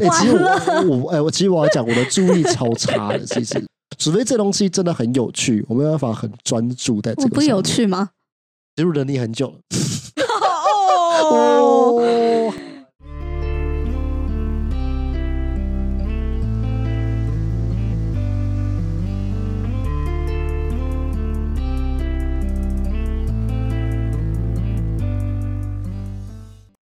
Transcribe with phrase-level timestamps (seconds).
[0.00, 3.66] 哎、其实我我哎、我其实我要讲我的注意力超差的，其实，
[3.98, 7.28] 除非这东西真的很有趣，我没有办法很专注在这个。
[7.30, 8.10] 我不有，趣吗？
[8.76, 9.54] 植入能力很久了。
[11.20, 12.54] 哦，哦，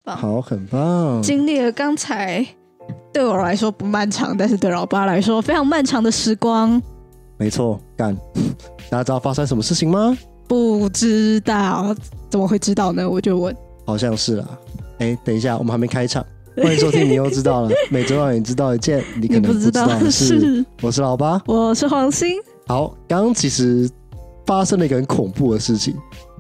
[0.05, 1.23] 好，很棒。
[1.23, 2.47] 经历了刚才
[3.13, 6.81] 对我来说不漫长，但是对老爸来说非常漫长的时光。
[7.37, 8.17] 没错，干。
[8.91, 10.17] 大家知道发生什么事情吗？
[10.47, 11.95] 不知道
[12.31, 13.09] 怎么会知道呢？
[13.09, 13.55] 我就问。
[13.87, 14.49] 好像是啊。
[14.99, 16.25] 哎，等一下，我们还没开场。
[16.57, 17.71] 欢迎收听，你又知道了。
[17.91, 20.65] 每周让你知道一件你可能不知道的事。
[20.83, 21.41] 我是老八。
[21.47, 22.33] 我是黄鑫。
[22.67, 23.89] 好，刚刚其实
[24.45, 25.95] 发生了一个很恐怖的事情，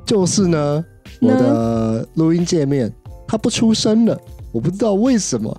[0.05, 0.85] 就是呢，
[1.21, 2.93] 我的录音界面
[3.29, 4.19] 它不出声了，
[4.51, 5.57] 我不知道为什么，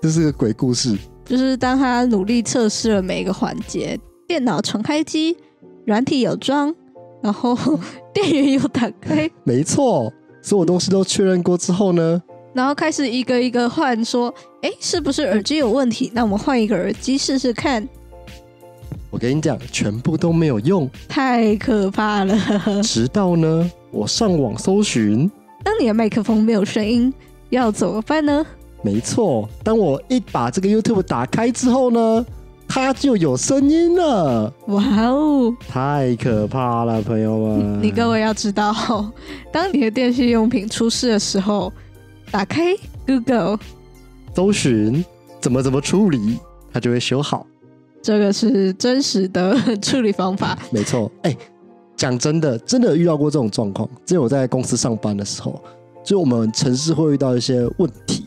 [0.00, 0.96] 这是个鬼故事。
[1.24, 5.36] 就是当他努力测试了每一个环节，电脑重开机，
[5.84, 6.74] 软体有装，
[7.22, 7.56] 然后
[8.12, 12.20] 电源有打开，没错，所有东西都确认过之后呢，
[12.52, 16.10] 然后开始一个一个换，说，哎，是不是耳机有问题？
[16.12, 17.88] 那我们换一个耳机试试看。
[19.10, 20.88] 我跟你讲，全部都没有用。
[21.08, 22.36] 太可怕了！
[22.82, 25.30] 直到呢，我上网搜寻，
[25.62, 27.12] 当你的麦克风没有声音，
[27.50, 28.44] 要怎么办呢？
[28.82, 32.24] 没错，当我一把这个 YouTube 打开之后呢，
[32.66, 35.54] 它就有声音了，哇哦！
[35.68, 37.82] 太可怕了，朋友们！
[37.82, 38.74] 你各位要知道，
[39.52, 41.72] 当你的电器用品出事的时候，
[42.30, 42.74] 打开
[43.06, 43.58] Google，
[44.34, 45.04] 搜寻
[45.40, 46.38] 怎么怎么处理，
[46.72, 47.46] 它就会修好。
[48.02, 50.58] 这个是真实的处理方法。
[50.70, 51.36] 没错，哎、
[51.96, 53.86] 讲真的，真的遇到过这种状况。
[54.06, 55.62] 之前我在公司上班的时候，
[56.02, 58.24] 就我们城市会遇到一些问题，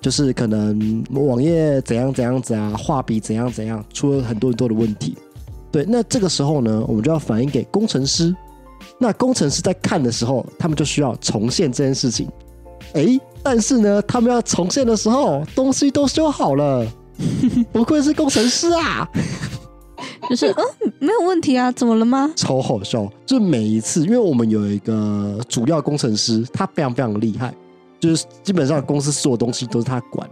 [0.00, 5.16] 就是可能网页怎样怎样子啊，画笔怎样怎样，出了很多很多的问题。
[5.70, 8.34] 对，那这个时候呢，我们就要反映给工程师。
[8.98, 12.28] 那工程师在看的时候，他们就需要重现这件事情。
[12.94, 16.86] 哎，但是呢，他们要重现的时候，东西都修好了，
[17.72, 19.08] 不愧是工程师啊！
[20.28, 22.30] 就是嗯，没有问题啊，怎么了吗？
[22.36, 27.54] 超好笑，就每一次，因为我们有一个主要工程师，他非常非常厉害，
[28.00, 30.28] 就是基本上公司所有东西都是他管。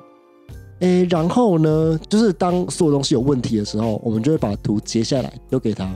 [0.80, 5.88] 诶，然后呢，就是当所有东西有问题的时候，我们就会把图截下来丢给他。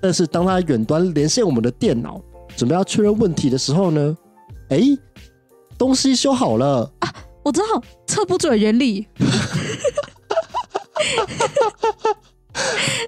[0.00, 2.20] 但是当他远端连线我们的电脑，
[2.56, 4.16] 准备要确认问题的时候呢，
[4.68, 4.98] 诶，
[5.78, 7.12] 东西修好了啊，
[7.42, 9.06] 我知道测不准原理。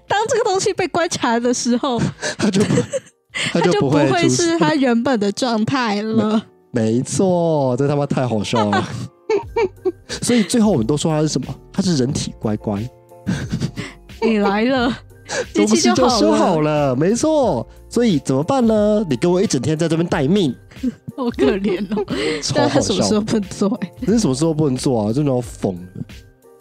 [0.09, 2.01] 当这个东西被观察的时候，
[2.39, 2.75] 他就不，
[3.53, 6.47] 他它就不会是他原本的状态了。
[6.75, 8.85] 没错，这他妈太好笑了。
[10.23, 11.55] 所以最后我们都说他是什么？
[11.73, 12.83] 他是人体乖乖，
[14.21, 14.93] 你来了，
[15.55, 17.67] 机器就修好了，了，没错。
[17.89, 19.05] 所以怎么办呢？
[19.09, 20.55] 你给我一整天在这边待命，
[21.17, 22.05] 好可怜哦。
[22.55, 23.15] 但他什么时。
[23.15, 23.93] 候不能做、欸？
[24.05, 25.13] 可是什么时候不能做啊？
[25.13, 26.05] 真的要疯了。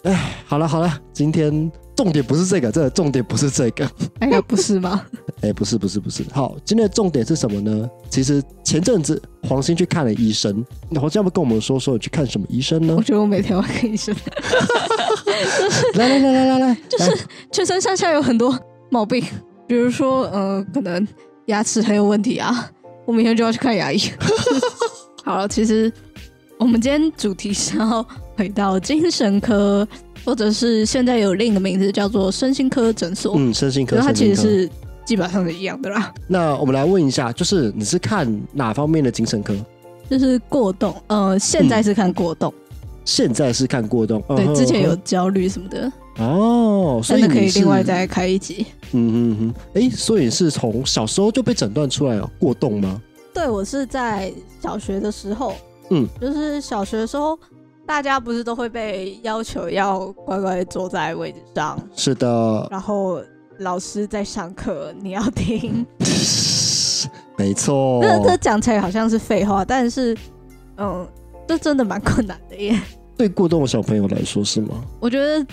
[0.04, 3.88] 哎，好了好了，今天重点不是这个，这个重点不是这个。
[4.20, 5.04] 哎呀，不是吗？
[5.42, 6.24] 哎，不是不是不是。
[6.32, 7.88] 好，今天的重点是什么呢？
[8.10, 13.02] 其实前阵子黄鑫去看了医生，那黄鑫要不跟我们说说你去看什么医生呢我？
[13.02, 14.14] 觉得我每天要看医生，
[15.94, 17.16] 来来来来来来，就是
[17.52, 18.58] 全身上下有很多
[18.90, 19.22] 毛病，
[19.66, 21.06] 比如说呃，可能
[21.46, 22.70] 牙齿很有问题啊，
[23.04, 24.00] 我明天就要去看牙医。
[25.24, 25.92] 好了，其实
[26.58, 28.06] 我们今天主题是要
[28.36, 29.86] 回到精神科，
[30.24, 34.70] 或者是现在有另一个名字叫做身心科诊所，嗯，身心科，它其实是
[35.04, 39.54] 基本上是一样的啦，那我们来问一下，就是你是看哪方面的精神科？
[40.08, 42.52] 就是过动，呃，现在是看过动，
[43.04, 48.66] 现在是看过动，对，嗯之前有焦虑什么的，哦，所以可以另外再开一集。
[48.92, 53.00] 嗯嗯嗯，哎，所以你是从小时候就被诊断出来有过动吗？
[53.32, 55.54] 对我是在小学的时候，
[55.90, 57.38] 嗯，就是小学的时候，
[57.86, 63.20] 大家不是都会被要求要乖乖坐在位置上，是的，然后
[63.58, 65.84] 老师在上课，你要听。
[67.36, 68.00] 没错。
[68.02, 70.16] 这这讲起来好像是废话，但是，
[70.78, 71.06] 嗯，
[71.46, 72.80] 这真的蛮困难的耶。
[73.16, 74.82] 对过动的小朋友来说是吗？
[74.98, 75.46] 我觉得，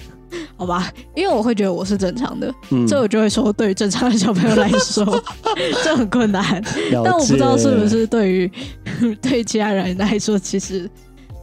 [0.56, 5.06] 好吧，因为我会觉得我是正常的，嗯，所以我就会说，对于正常的小朋友来说，
[5.84, 6.64] 这很困难。
[7.04, 8.52] 但我不知道是不是对于
[9.22, 10.90] 对其他人来说，其实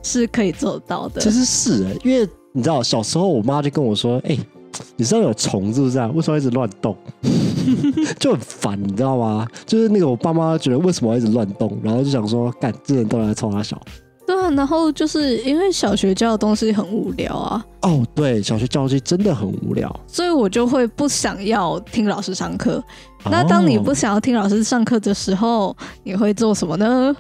[0.09, 1.21] 是可以做到的。
[1.21, 4.37] 其实是哎、因为你知道，小时候我妈就跟我说：“哎、
[4.97, 6.11] 你身上有虫是不是啊？
[6.15, 6.97] 为什么一直乱动？”
[8.19, 9.47] 就很烦，你知道吗？
[9.67, 13.81] 就是那个我爸妈觉得为什么要一直乱动，然后就想说：“干，这人到底在冲他小。
[14.27, 19.95] 对啊，啊，然后就是因为小学教的东西很无聊啊，哦，对，小学教的东西真的很无聊。
[20.07, 22.83] 所以我就会不想要听老师上课。
[23.25, 27.15] 那当你不哦想要听老师上课的时候，你会做什么呢？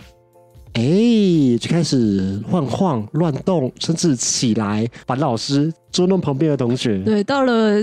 [0.74, 6.98] 哎，就开始晃晃乱动，甚至起来烦老师，捉弄旁边的同学。
[6.98, 7.76] 对，到了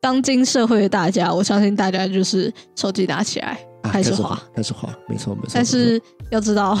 [0.00, 5.50] 当今社会的大家，我相信大家就是手机拿起来啊开始滑滑，开始滑，没错没错。
[5.54, 6.00] 但是
[6.30, 6.78] 要知道，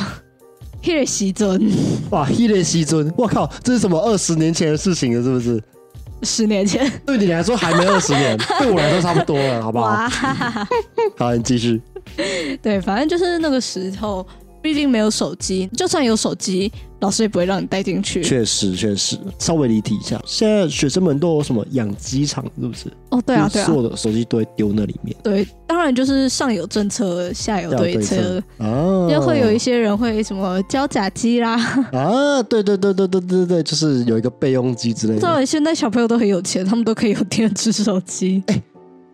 [0.82, 1.78] 迄个时阵没错
[2.10, 5.62] 哇，一列西尊，我靠，这是什么二十年前的事情了，是不是？
[6.22, 10.06] 十年前，对你来说还没二十年， 对我来说差不多了，好不好？
[11.16, 11.80] 好，你继续。
[12.62, 14.26] 对，反正就是那个时候，
[14.62, 16.70] 毕竟没有手机，就算有手机，
[17.00, 18.22] 老师也不会让你带进去。
[18.22, 20.20] 确实，确实，稍微离题一下。
[20.26, 22.88] 现在学生们都有什么养鸡场，是不是？
[23.10, 28.42] 哦，对啊，对啊就是所，有的手机都会丢那里面，对，当然就是上有政策，下有对策策。
[28.58, 31.54] 啊，又会有一些人会什么教假鸡啦，
[31.92, 35.20] 啊，对对对对对对对，就是有一个备用机之类的。
[35.20, 38.42] 当然现在小朋友都很有钱，他们都可以有电子手机。
[38.46, 38.62] 哎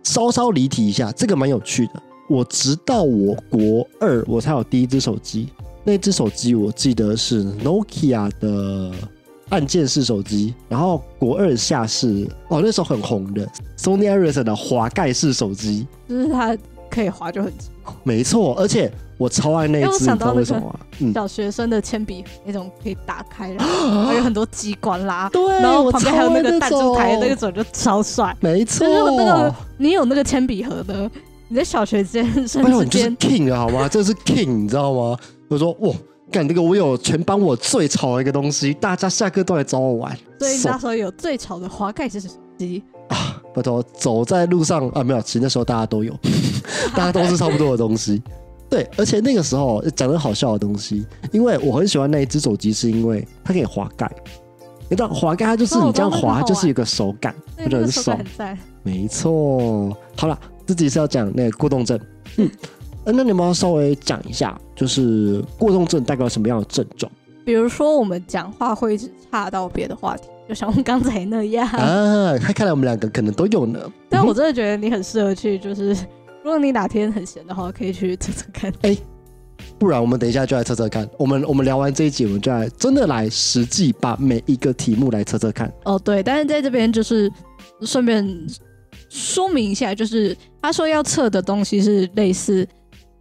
[0.02, 1.94] 稍稍离题一下，这个蛮有趣的。
[2.28, 5.48] 我直到我国二，我才有第一只手机。
[5.84, 8.92] 那只手机我记得是 Nokia 的
[9.50, 13.46] 按键式手机，然后国二下是哦，那时候很红的
[13.78, 15.86] Sony Ericsson 的滑盖式手机。
[16.08, 16.56] 就是它
[16.90, 17.52] 可以滑就很
[18.02, 20.80] 没错，而且我超爱那只，你知道为什么吗？
[20.98, 28.36] 嗯，小学生的铅笔那种可以打开的，然后 有很多机关啦， 对然后我旁边还有那个弹珠台那种个种就超帅。
[28.40, 31.08] 没错就是那个你有那个铅笔盒的，
[31.48, 33.88] 你在小学间生拜托，之你就是，king 了好吗？
[33.88, 35.16] 这是 king，你知道吗？
[35.48, 35.94] 我说哇，
[36.30, 40.16] 干这个我有全班我最潮的一个东西，大家下课都来找我玩。
[40.40, 42.28] 所以爽那时候有最潮的滑盖式手
[42.58, 42.82] 机。
[43.08, 46.12] 啊，拜托，走在路上啊，没有，其实那时候大家都有，
[46.96, 48.20] 大家都是差不多的东西。
[48.68, 54.10] 对，而且那个时候讲个好笑的东西，因为我很喜欢那一只手机，是因为它可以滑盖。
[54.88, 58.18] 你知道滑盖它就是哦你这样滑，就是一个手感，对，我觉得很爽。
[58.82, 61.98] 没错，好了，自己是要讲那个过动症。
[62.36, 62.50] 嗯，
[63.04, 67.10] 呃那你们要稍微讲一下，就是过动症代表什么样的症状
[67.44, 71.66] 比如说我们讲话会一直岔到别的话题，就像我们刚才那样。
[71.70, 72.36] 啊？
[72.38, 73.78] 看看来我们两个可能都有呢。
[74.08, 75.90] 但嗯我真的觉得你很适合去，就是
[76.42, 78.72] 如果你哪天很闲的话，可以去测测看。
[78.82, 78.96] 哎
[79.78, 81.08] 不然我们等一下就来测测看。
[81.18, 85.72] 我们我们聊完这一集，我们就来真的来实际把每一个题目来测测看。
[85.84, 87.30] 哦，对，但是在这边就是
[87.82, 88.26] 顺便
[89.08, 92.66] 说明一下，就是他说要测的东西是类似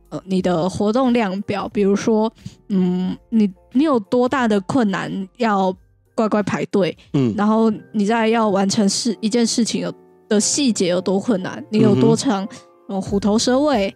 [0.09, 2.31] 呃你的活动量表，比如说，
[2.69, 5.75] 嗯，你你有多大的困难要
[6.15, 9.93] 乖乖排队，嗯，然后你在要完成事一件事情有
[10.27, 12.47] 的细节有多困难，你有多长
[12.89, 13.95] 嗯虎头蛇尾，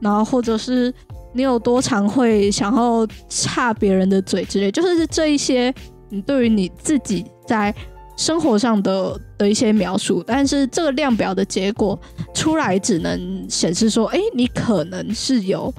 [0.00, 0.92] 然后或者是
[1.32, 5.72] 你有多常会想要插别人的嘴之类，就是这一些
[6.08, 7.74] 你对于你自己在
[8.22, 11.98] 生活上的的一些描述，但是这个量表的结果
[12.32, 15.74] 出来只能显示说，哎，你可能是有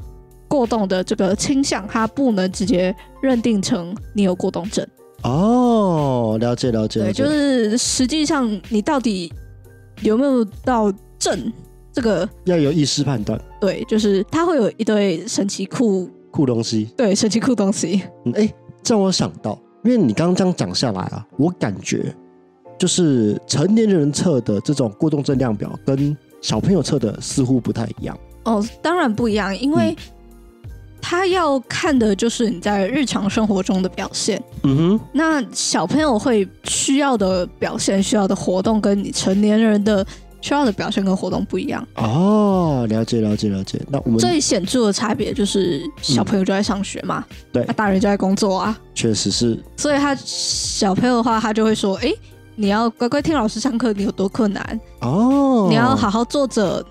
[0.50, 4.86] 过动的这个倾向，它不能直接认定成你有过动症。
[5.22, 9.32] 哦，了解了解对，就是实际上你到底
[10.02, 11.50] 有没有到症
[11.94, 12.28] 这个？
[12.44, 16.90] 要有意识判断，对，就是它会有一堆神奇酷，酷东西。
[16.98, 18.04] 对，神奇酷东西。
[18.26, 18.54] 嗯，哎，
[18.84, 22.14] 这让我想到，因为你刚刚这样讲下来啊，我感觉
[22.84, 28.20] 就是成年人测的这种过动症量表跟小朋友测的似乎不太一样。
[28.44, 29.96] 哦，当然不一样，因为嗯
[31.02, 34.42] 他要看的就是你在日常生活中的表现。
[34.64, 40.06] 嗯哼，那小朋友会需要的表现、需要的活动，跟你成年人的
[40.42, 41.88] 需要的表现跟活动不一样。
[41.96, 43.80] 哦，了解了解了解。
[43.90, 47.24] 那我们最显著的差别就是小朋友就在上学嘛，
[47.54, 48.78] 对那大人就在工作啊。
[48.94, 52.14] 确实是所以他小朋友的话，他就会说：“诶，
[52.56, 54.80] 你要乖乖听老师上课，你有多困难？
[55.02, 56.86] 哦，你要好好坐着，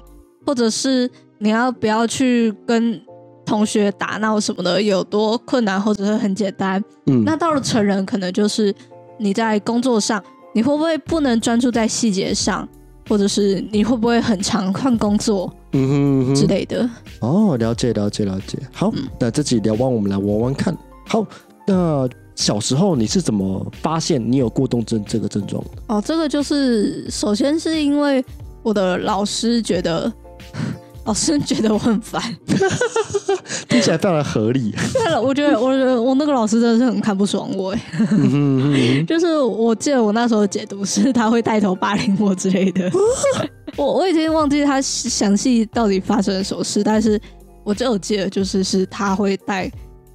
[0.46, 3.00] 或者是你要不要去跟
[3.44, 6.82] 同学打闹什么的，有多困难，或者是很简单。
[7.06, 8.74] 嗯那到了成人，可能就是
[9.18, 10.22] 你在工作上，
[10.54, 12.68] 你会不会不能专注在细节上，
[13.08, 16.88] 或者是你会不会很常换工作嗯哼嗯哼之类的？
[17.20, 18.58] 哦，了解了解了解。
[18.72, 20.76] 好，嗯那这集聊完，我们来玩玩看。
[21.06, 21.26] 好，
[21.66, 25.70] 那小时候你是怎么发现你有过动症这个症状的？
[25.88, 28.24] 哦，这个就是首先是因为
[28.62, 30.12] 我的老师觉得。
[31.04, 32.22] 老师觉得我很烦，
[33.68, 34.72] 听起来非常的合理。
[34.92, 37.80] 对了，我觉得我觉得我那个老师真的是很看不爽我，哎，
[38.12, 42.88] 嗯嗯就是我记得我那时候的解读是他会带头霸凌我之类的，
[43.76, 47.20] 我我已经忘记他详细到底发生了什么事，但是
[47.64, 49.68] 我就有记得就是是他会带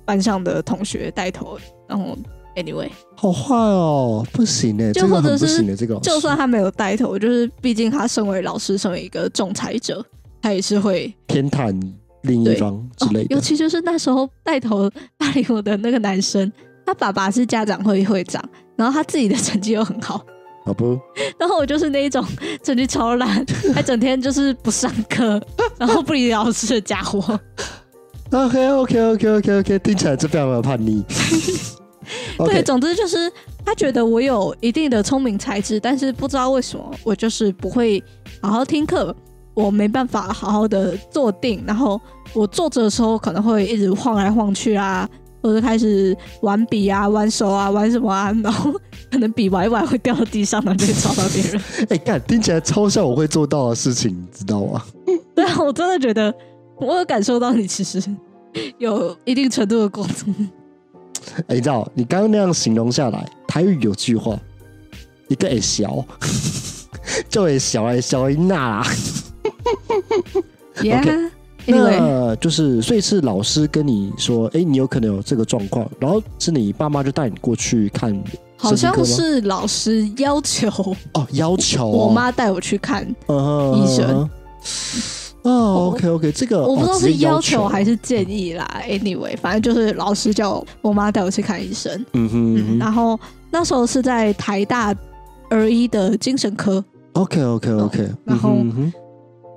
[0.06, 1.58] 班上的同学带头
[1.88, 2.18] 然后
[2.56, 10.04] anyway，好坏哦，不行哎，就或者是这个就算他没有带头，就是毕竟他身为老师，身为一个仲裁者，
[10.42, 11.74] 他也是会偏袒
[12.24, 16.52] 另一方之类的哦尤，其就是那时候带头霸凌我的那个男生，
[16.86, 18.44] 他爸爸是家长会会长，
[18.76, 20.22] 然后他自己的成绩又很好，
[20.66, 21.00] 好不？
[21.40, 22.26] 然后我就是那一种
[22.64, 25.42] 成绩超烂，还整天就是不上课，
[25.78, 27.40] 然后不理老师的家伙。
[28.32, 31.04] OK OK OK OK OK，听起来就非常的叛逆。
[32.46, 33.32] 对总之就是
[33.66, 38.02] 他觉得我有一定的聪明才智，但是不知道为什么我就是不会
[38.42, 39.14] 好好听课，
[39.54, 42.00] 我没办法好好的坐定，然后
[42.34, 45.10] 我坐着的时候可能会一直晃来晃去啊，
[45.42, 48.72] 或者开始玩笔啊、玩手啊、玩什么啊， 然后
[49.12, 51.62] 可能笔玩一玩会掉到地上，然后就会吵到别人。
[51.90, 54.82] 哎，干，听起来超像我会做到的事情，你知道吗？
[55.36, 56.34] 对啊，我真的觉得
[56.80, 58.04] 我有感受到你其实
[58.78, 60.28] 有一定程度的工作。
[61.48, 64.38] 哎，你知道，你刚刚那样形容下来，台语有句话，
[65.28, 66.06] 一个会小，
[67.28, 68.88] 就会小来小一那啦。
[70.76, 78.16] Yeah，anyway，那就是，所以是老师跟你说，哎，你有可能有这个状况，然后是你爸妈就带你过去看
[78.56, 80.70] 好像是老师要求
[81.14, 84.30] 哦，要求哦我妈带我去看，医生。
[85.48, 88.68] 哦，OK OK，这个我不知道是要求还是建议啦。
[88.88, 91.94] Anyway，反正就是老师叫我我妈带我去看医生。
[92.14, 93.20] 嗯哼嗯，嗯哼然后
[93.52, 94.94] 那时候是在台大
[95.50, 98.58] 儿医的精神科，，OK OK OK，哦然后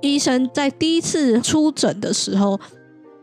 [0.01, 2.59] 医生在第一次出诊的时候，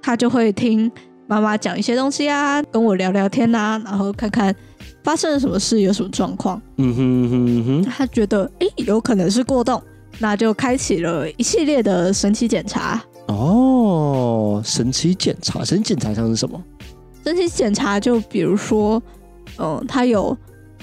[0.03, 0.91] 他就会听
[1.27, 4.55] 妈妈讲一些东西啊，跟我聊聊天啊，然后看看
[5.03, 6.61] 发生了什么事，有什么状况。
[6.77, 9.83] 嗯哼嗯哼嗯哼，他觉得诶有可能是过动，
[10.19, 13.03] 那就开启了一系列的神奇检查。
[13.27, 16.63] 哦，神奇检查，神奇检查像是什么？
[17.25, 19.03] 神奇检查就比如说，
[19.59, 20.37] 嗯，他有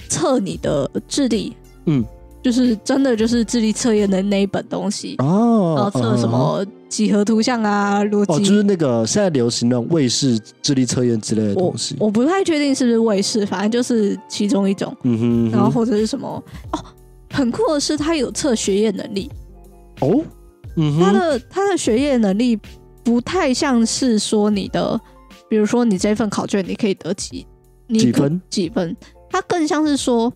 [0.08, 2.06] 测你的智力，嗯，
[2.44, 6.32] 就是真的就是智力测验的那一本东西，哦，然后测什嗯哼？
[6.32, 8.46] 么几何图像啊、逻哦，辑。
[8.46, 11.96] 就是那个现在流行的卫士智力测验之类的我东西。
[12.00, 14.96] 我不太确定是不是卫士，反正就是其中一种。
[15.04, 16.28] 嗯哼，然后或者是什么
[16.72, 16.80] 哦，
[17.36, 19.30] 很酷的是他有测学业能力，
[20.00, 20.24] 哦，
[20.78, 22.58] 嗯他，的他的学业能力
[23.04, 25.00] 不太像是说你的，
[25.50, 27.46] 比如说你这份考卷你可以得几
[27.88, 28.42] 你可几分？
[28.50, 28.98] 几分，
[29.30, 30.32] 它更像是说，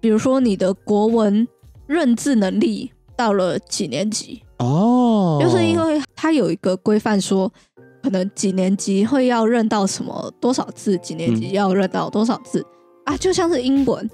[0.00, 1.46] 比如说你的国文
[1.86, 7.52] 认字能力到了几年级，哦，就是因为它有一个规范说。
[8.02, 12.64] 可能几年级会要认到什么多少字，几年级嗯要认到多少字、
[13.04, 13.16] 啊？
[13.16, 14.08] 就像是英文，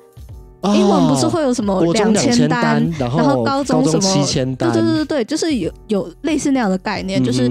[0.62, 0.74] 哦。
[0.74, 7.48] 英文不是会有什么两千千单，然然后高中什么七千单，对对对对对，就是有有类似那样的概念，就是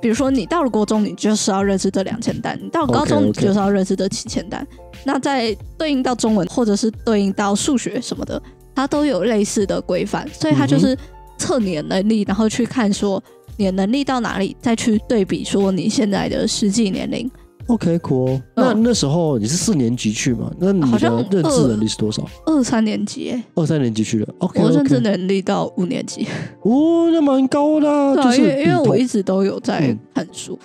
[0.00, 4.66] 比如说你到了国中，你就是要认识这两千单；你到了高中，你就是要认识这七千单。
[5.04, 8.40] 那在对应到中文或者是对应到数学什么的，
[8.74, 10.96] 它都有类似的规范，所以它就是
[11.38, 13.22] 测你的能力，然后去看说
[13.56, 17.30] 你的能力到哪里，再去对比说你现在的实际年龄。
[17.70, 18.40] OK cool。
[18.54, 20.52] 那那时候你是四年级去嘛？
[20.58, 22.24] 那你的认知能力是多少？
[22.46, 24.34] 二三年级耶，二三年级去的。
[24.38, 25.00] OK 我认知。
[25.00, 26.26] 能力到五年级，
[26.62, 30.58] 哦，那蛮高的啊，对啊，就是因为因为我一直直都有在嗯看书，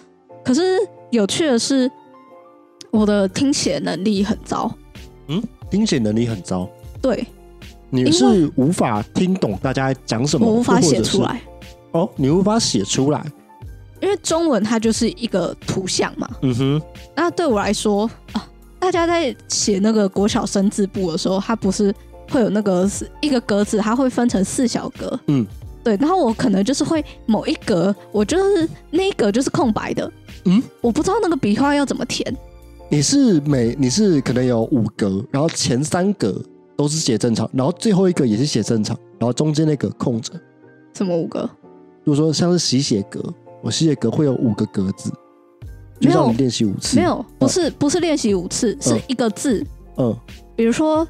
[0.43, 0.61] 可是
[1.09, 1.89] 有趣的是，
[2.91, 4.69] 我的听写能力很糟。
[5.27, 6.69] 嗯听写能力很糟，
[7.01, 7.25] 对
[7.89, 11.41] 你是无法听懂大家讲什么，我无法写出来，
[11.91, 13.25] 哦，你无法写出来。
[14.05, 16.29] 因为中文它就是一个图像嘛。
[16.43, 16.81] 嗯哼，
[17.15, 18.47] 那对我来说啊，
[18.77, 21.91] 大家在写那个国小生字部的时候，它不是
[22.29, 25.19] 会有那个是一个格子，它会分成四小格。
[25.25, 25.43] 嗯，
[25.83, 25.97] 对。
[25.97, 30.11] 然后我可能就是会某一格，我就是那一格就是空白的。
[30.45, 32.31] 嗯，我不知道那个笔画要怎么填。
[32.87, 36.39] 你是每你是可能有五格，然后前三格
[36.77, 40.31] 都是写正常，然后最后一个也是写正常，然后中间那个空着。
[40.93, 41.49] 什么五个？
[42.03, 43.19] 如果说像是洗写格，
[43.65, 45.09] 我洗写格会有五个格子，
[45.99, 46.97] 就没有让你练习五次。
[46.97, 49.65] 没，有，不是不是练习五次，是一个字。
[49.97, 50.15] 嗯
[50.55, 51.05] 比如说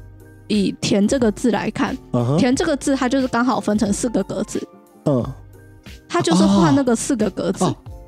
[0.48, 1.94] 以填这个字来看，
[2.38, 4.66] 填这个字它就是刚好分成四个格子，
[5.04, 5.22] 嗯，
[6.08, 7.64] 它就是画那个四个格子。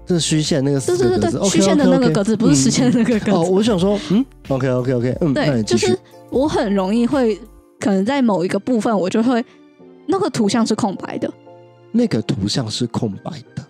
[0.09, 3.51] 是虚线那个四对对对虚线的那个格子不是实线的那个格子哦，子。
[3.51, 5.95] 我想说，嗯，OK OK OK，嗯，对，就是
[6.31, 7.39] 我很容易会，
[7.79, 9.45] 可能在某一个部分，我就会
[10.07, 11.31] 那个图像是空白的，
[11.93, 13.63] 那个图像是空白的，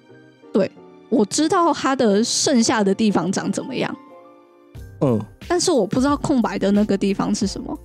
[1.11, 3.95] 我知道它的剩下的地方长怎么样，
[5.01, 7.79] 嗯，但是我不知道空白的那个地方是什么。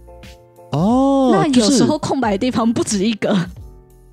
[0.72, 3.34] 哦，那有时候空白的地方不止一个，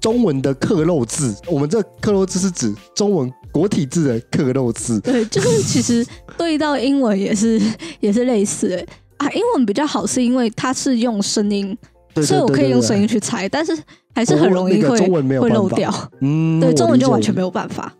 [0.00, 7.60] 中文的刻漏字，我们这刻漏字是指中文国体字的刻漏字，对，就是其实对到英文也是
[8.00, 8.86] 也是类似的。
[9.16, 11.76] 啊，英文比较好，是因为它是用声音，
[12.14, 13.06] 对所以我可以用声音。
[13.06, 13.76] 去猜，但是
[14.14, 15.92] 还是很容易会中文没有会漏掉。
[16.20, 17.92] 嗯，对，中文就完全没有办法。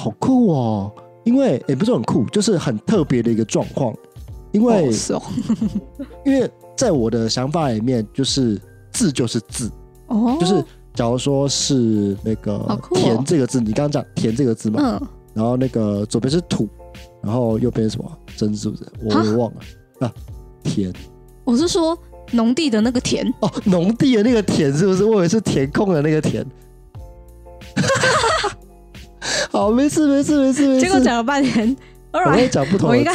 [0.00, 0.90] 哦好酷哦！
[1.24, 3.94] 因为也不是很酷，就是很特别的一个状况。
[4.52, 5.22] 因为、哦，是哦，
[6.24, 8.58] 因为在我的想法里面，就是
[8.90, 9.70] 字就是字，
[10.06, 10.64] 哦，就是
[10.94, 16.66] 假如说是那个田这个字，你刚刚讲田这个字嘛，嗯，然后那个左边是土，
[17.22, 18.84] 然后右边是什么真是不是？
[19.04, 19.60] 我哈我忘了
[20.00, 20.12] 啊，
[20.64, 20.92] 田
[21.44, 21.96] 我是说
[22.32, 25.04] 农地的那个田，哦，农地的那个田是不是？
[25.04, 26.44] 我以为是填空的那个田。
[29.50, 30.80] 好，没事没事没事没事。
[30.80, 31.76] 结果讲了半天。
[32.12, 33.12] 我 All right，讲不同我应该，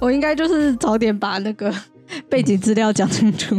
[0.00, 1.72] 我应该就是早点把那个
[2.28, 3.56] 背景资料讲清楚。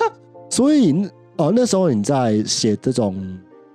[0.48, 1.06] 所以
[1.36, 3.14] 哦，那时候你在写这种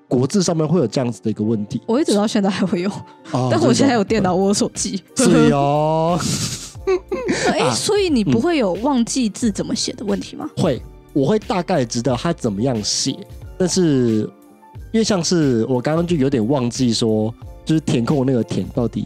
[0.08, 2.90] 国字上面会有这样子的一个问题我一直到现在还会有，
[3.32, 5.00] 哦但我现在有电脑，我有手机。
[5.16, 6.20] 是哦，
[7.52, 10.50] 哎、啊所以你不会有忘记字怎么写的问题吗？
[10.58, 10.82] 会，
[11.14, 13.16] 我会大概知道他怎么样写，
[13.60, 14.22] 但是
[14.92, 17.32] 因为像是我刚刚就有点忘记说，
[17.68, 19.06] 就是填空那个填到底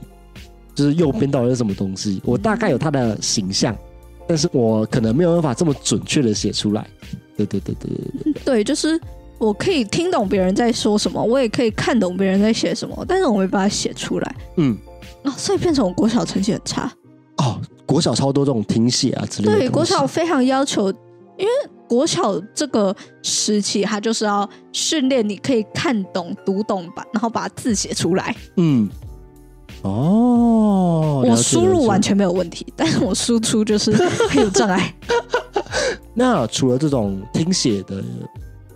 [0.75, 3.75] 就是右边到底是什么东西，我大概有它的形象，
[4.27, 6.87] 但是我可能没有办法这么准确的写出来。
[7.35, 8.99] 对对对对对对，对，就是
[9.39, 14.77] 我可以听懂别人在说什么，我也可以看懂别人在写什么，但是我没办法写出来嗯，
[15.23, 16.91] 啊、所以变成我国小成绩很差。
[17.37, 19.57] 哦，国小超多这种听写啊之类的。
[19.57, 20.89] 对，国小非常要求，
[21.37, 21.51] 因为
[21.91, 28.33] 国小这个时期，他就是要训练你可以看懂、读懂吧，然后把字写出来。
[28.55, 28.89] 嗯，
[29.81, 32.01] 哦，我输入完。
[32.01, 34.95] 全没有问题，但是我输出就是很有障碍。
[36.15, 38.01] 那除了这种听写的，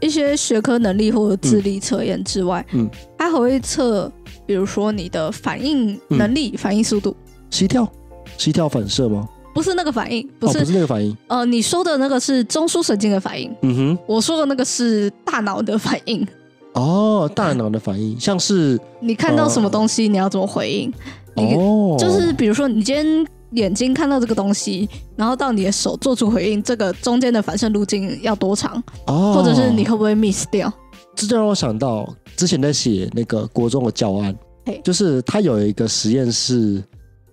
[0.02, 4.12] 一些学科能力或者智力测验之外，嗯，它还会测，
[4.46, 7.16] 比如说你的反应能力、反应速度，
[7.50, 7.90] 膝跳，
[8.38, 9.26] 膝跳反射吗？
[9.56, 11.16] 不是那个反应，不哦，是，不是那个反应。
[11.28, 13.98] 呃，你说的那个是中枢神经的反应，嗯哼。
[14.06, 16.28] 我说的那个是大脑的反应。
[16.74, 20.94] 哦，大脑的反应像是你看到什么东西，你要怎么回应？
[21.38, 30.70] 你哦，就是比如说，你今天眼睛看到这个东西，然后到你的手做出回应，这个中间的反射路径要多长，哦，或者是你会不会 miss 掉？
[31.16, 36.84] 这就让我想到之前在写那个国中的教案嘿，就是他有一个实验室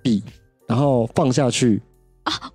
[0.04, 0.22] 笔，
[0.68, 1.82] 然后放下去，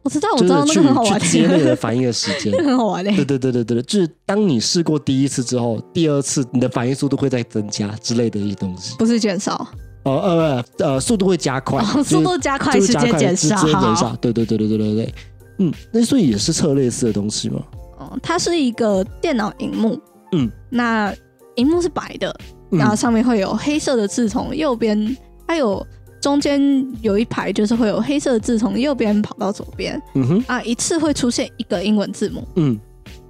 [0.01, 2.63] 我知道，我知道 那个很好玩，去接那个反应的时间那。
[2.63, 8.95] 很好玩嘞、对对对对对，就是当你试过第一次之后，第二次你的反应速度会再增加之类的一些东西。
[8.97, 9.67] 不是减少，
[10.03, 13.57] 哦呃呃，速度会加快，哦，速度加快，时间减少。
[13.57, 14.15] 时间减少。
[14.21, 15.13] 对对对对对对对，
[15.59, 17.61] 嗯，那所以也是测类似的东西吗。
[17.99, 19.99] 哦，它是一个电脑荧幕，
[20.31, 21.13] 嗯，那
[21.55, 22.33] 荧幕是白的，
[22.71, 25.85] 嗯然后上面会有黑色的字从右边，它有
[26.21, 26.59] 中间
[27.01, 32.43] 有一排就是会有黑色的字从右边跑到左边嗯哼啊，一次会出现一个英文字母。
[32.55, 32.79] 嗯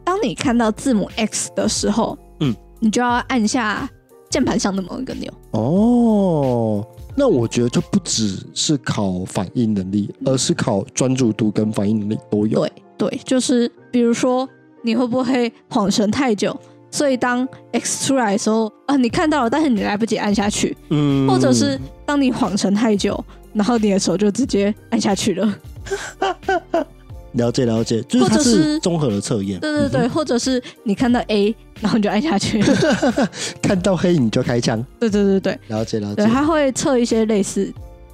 [0.04, 3.90] 当你看到字母 X 的时候，嗯，你就要按下
[4.30, 5.30] 键盘上的某一个钮。
[5.52, 12.60] 哦，那我觉得就不只是考反应能力，而是考专注度跟反应能力都有。
[12.60, 14.48] 对对，就是比如说
[14.82, 16.58] 你会不会晃神太久，
[16.92, 23.24] 所以当 X 出来的时候啊，你看到了，但是你来不及按下去，嗯或者是当你晃神太久，
[23.54, 25.54] 然后你的手就直接按下去了。
[27.34, 29.60] 了解了解，就是它或者是是综合的测验。
[29.60, 32.62] 对对对，或者是你看到 A，然后你就按下去。
[32.62, 33.28] 嗯
[33.62, 34.84] 看到黑你就开枪。
[35.00, 36.26] 对对对对了解了解对，。
[36.26, 37.72] 它会测一些类似，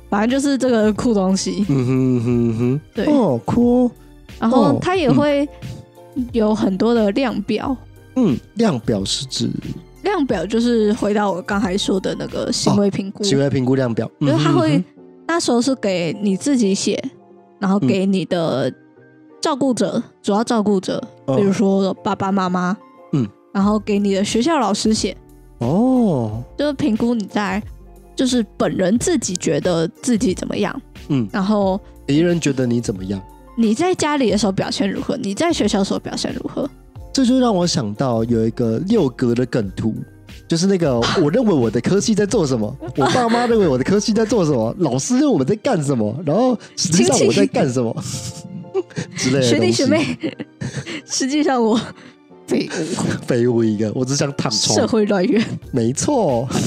[0.09, 1.65] 反正就是这个酷东西。
[1.69, 3.91] 嗯哼哼哼，对，哦，酷哦。
[4.39, 5.47] 然后哦它也会
[6.33, 7.77] 有很多的量表。
[8.15, 9.49] 嗯，量表是指
[10.03, 14.83] 量表就是回到我刚才说的那个行为评估，行为评估量表，就是他会、
[15.27, 17.01] 那时候是给你自己写，
[17.59, 18.71] 然后给你的
[19.41, 21.35] 照顾者，主要照顾者，哦。
[21.37, 22.75] 比如说爸爸妈妈，
[23.13, 25.15] 嗯，然后给你的学校老师写，
[25.59, 27.63] 哦，就是评估你在
[28.15, 33.21] 就是本人自己觉得自己怎么样，嗯，然后别人觉得你怎么样？
[33.55, 36.69] 你在家里的时候表现如何，你在学校的时候表现如何，
[37.13, 39.93] 这就让我想到有一个六格的梗图，
[40.47, 47.95] 就是那个 我认为我的科系在做什么，我爸妈认为我的科系在做什么，老师认为我们在干什么，然后实际上我在干什么
[49.15, 50.17] 之类的学弟学妹，
[51.05, 51.79] 实际上我
[52.47, 54.87] 废物，废物一个，我只想躺床社床。
[54.87, 55.41] 会乱源。
[55.71, 56.47] 没错。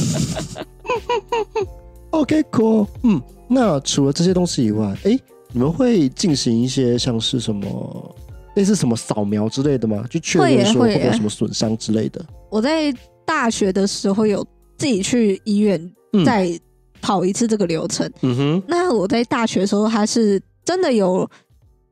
[2.10, 5.18] OK，cool、嗯，那除了这些东西以外，哎，
[5.52, 8.16] 你们会进行一些像是什么
[8.56, 10.04] 类似什么扫描之类的吗？
[10.10, 12.20] 就确认说会不会有什么损伤之类的？
[12.50, 12.92] 我在
[13.24, 14.44] 大学的时候有
[14.76, 15.80] 自己去医院
[16.12, 16.58] 嗯再
[17.00, 18.10] 跑一次这个流程。
[18.22, 21.28] 嗯哼，那我在大学的时候，还是真的有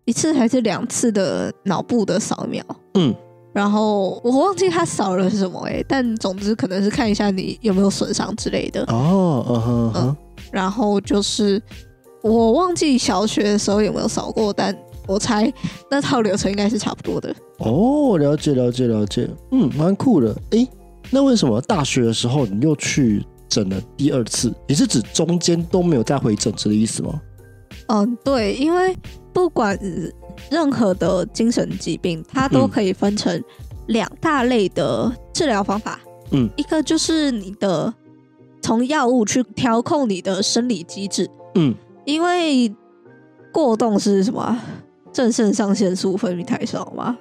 [0.05, 3.15] 一次还是两次的脑部的扫描，嗯，
[3.53, 8.85] 然后我忘记他扫了什么哎、但总之可能是看一下你有没有损伤之类的。
[8.89, 10.17] 哦，嗯哼哼，
[10.51, 11.63] 然后就是
[12.23, 15.53] 我忘记小学的时候有没有扫过，但我猜
[15.91, 17.35] 那套流程应该是差不多的。
[17.59, 20.35] 哦，了解了解了解，嗯，蛮酷的。
[20.51, 20.69] 诶，
[21.11, 24.53] 那为什么大学的时候你又去整了第二次？
[24.67, 27.21] 你是指中间都没有再回整治的意思吗？
[27.89, 28.97] 嗯，对，因为
[29.33, 29.79] 不管
[30.51, 33.43] 任何的精神疾病，它都嗯可以分成
[33.89, 36.01] 两大类的治疗方法。
[36.31, 37.93] 嗯，一个就是你的
[38.63, 41.75] 从药物去调控你的生理机制，嗯，
[42.07, 42.75] 因为
[43.53, 44.65] 过动是什么啊？
[45.15, 47.17] 正肾上腺素分泌太少吗？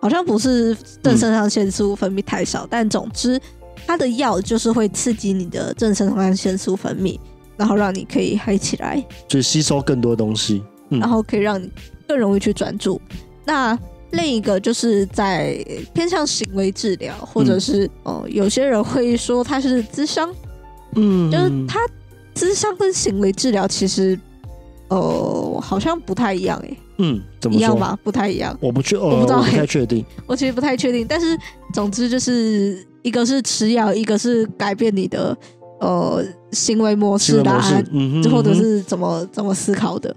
[0.00, 3.38] 好像不是正肾上腺素分泌太少，但总之
[3.86, 7.20] 它的药就是会刺激你的正肾上腺素分泌，
[7.56, 9.04] 然后让你可以嗨起来。
[9.28, 10.62] 就是吸收更多东西。
[10.88, 11.70] 嗯然后可以让你
[12.08, 13.00] 更容易去专注。
[13.44, 13.78] 那
[14.10, 20.34] 另一个就是在偏向行为治疗，或者是哦、呃有些人会说它是智商，
[20.96, 21.78] 嗯，就是它
[22.34, 24.18] 智商跟行为治疗其实
[24.88, 27.56] 呃好像不太一样诶、嗯，怎么？
[27.56, 27.98] 一样吧？
[28.04, 30.04] 不太一样，我不确，呃，我不知道我不太确定。
[30.28, 31.06] 我其实不太确定。
[31.08, 31.36] 但是
[31.72, 35.36] 总之就是一个是吃药，一个是改变你的
[35.80, 40.14] 呃行为模式啦，嗯哼，或者是怎么怎么思考的。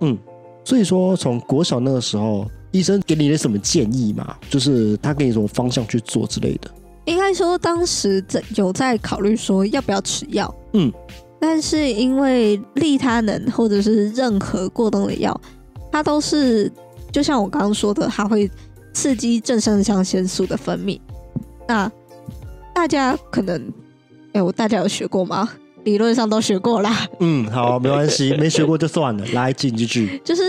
[0.00, 0.18] 嗯，
[0.64, 4.34] 所以说从国小那个时候，医生给你的什么建议嘛？
[4.48, 6.70] 就是他给你什么方向去做之类的。
[7.04, 10.90] 应该说当时在有在考虑说要不要吃药，嗯，
[11.40, 15.38] 但是因为利他能或者是任何过动的药，
[15.92, 16.72] 它都是
[17.12, 18.50] 就像我刚刚说的，它会
[18.92, 20.98] 刺激正肾上腺素的分泌。
[21.68, 21.90] 那
[22.74, 23.72] 大家可能，
[24.32, 25.48] 哎、我大家有学过吗？
[25.84, 29.26] 理论上都学过啦，嗯，好，没关系，没学过就算了。
[29.32, 30.20] 来，进继续。
[30.24, 30.42] 就是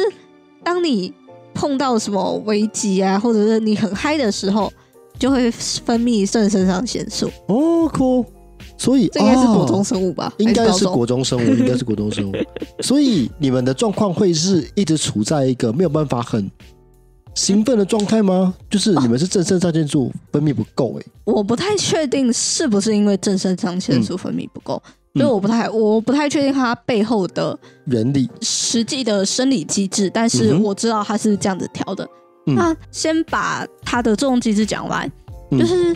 [0.64, 1.12] 当你
[1.56, 4.72] 碰到什么危机啊，或者是你很嗨的时候，
[5.18, 7.30] 就会分泌正肾上腺素。
[7.48, 8.24] 哦，酷。
[8.84, 10.34] 所以这应该是国中哦生物吧？
[10.40, 12.34] 应该是国中生物， 应该是国中生物。
[12.82, 16.52] 所以你们的状况会是一直处在一个没有办法很
[17.34, 18.54] 兴奋的状态吗？
[18.70, 24.82] 就是你们是正肾上腺素分泌不够、欸，我不太确定是不是因为正肾上腺素分泌不够，
[25.16, 28.30] 所以我不太我不太确定它背后的原理。
[28.42, 32.04] 实际的生理机制，但是我知道它是这样子调的。
[32.48, 35.10] 嗯那先把它的作用机制讲完，
[35.52, 35.96] 嗯就是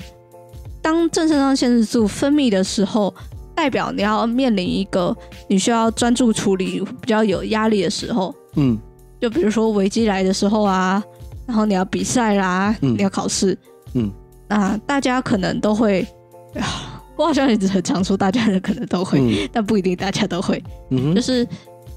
[0.87, 3.13] 当正肾上腺素分泌的时候，
[3.53, 5.13] 代表你要面临一个
[5.49, 8.79] 你需要专注处理、比较有压力的时候，嗯。
[9.19, 11.03] 就比如说危机来的时候啊，
[11.45, 12.93] 然后你要比赛啦，嗯。
[12.93, 13.57] 你要考试，
[13.95, 14.09] 嗯，
[14.47, 16.07] 那大家可能都会，
[16.55, 19.49] 啊 我好像一直很常说大家人可能都会，嗯。
[19.51, 20.63] 但不一定大家都会。
[20.91, 21.45] 嗯，就是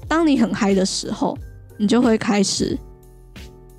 [0.05, 1.37] 当你很嗨的时候，
[1.77, 2.77] 你就会开始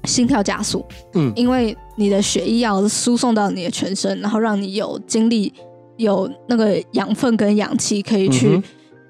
[0.04, 0.84] 心跳加速，
[1.14, 5.52] 嗯因为你的血液要输送到你的全身，然后让你有精力、
[5.96, 8.62] 有那个养分跟氧气可以嗯去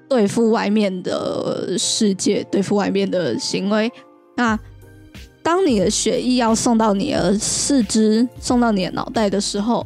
[0.09, 3.91] 对付外面的世界，对付外面的行为。
[4.35, 4.57] 那
[5.41, 9.85] 当你的血液要送到你的四肢、送到你的脑袋的时候，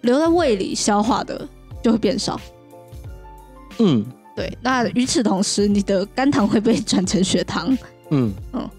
[0.00, 1.46] 留在胃里消化的
[1.82, 2.40] 就会变少。
[3.78, 7.76] 嗯对，那与此同时，你的肝糖会被转成血糖。
[8.10, 8.70] 嗯嗯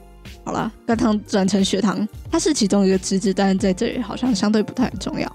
[0.48, 5.30] 好啦，肝糖转成血糖，它是其中一个机制，但是在这里好像相对不太重要。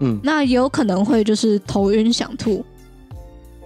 [0.00, 2.64] 嗯那也有可能会就是头晕想吐，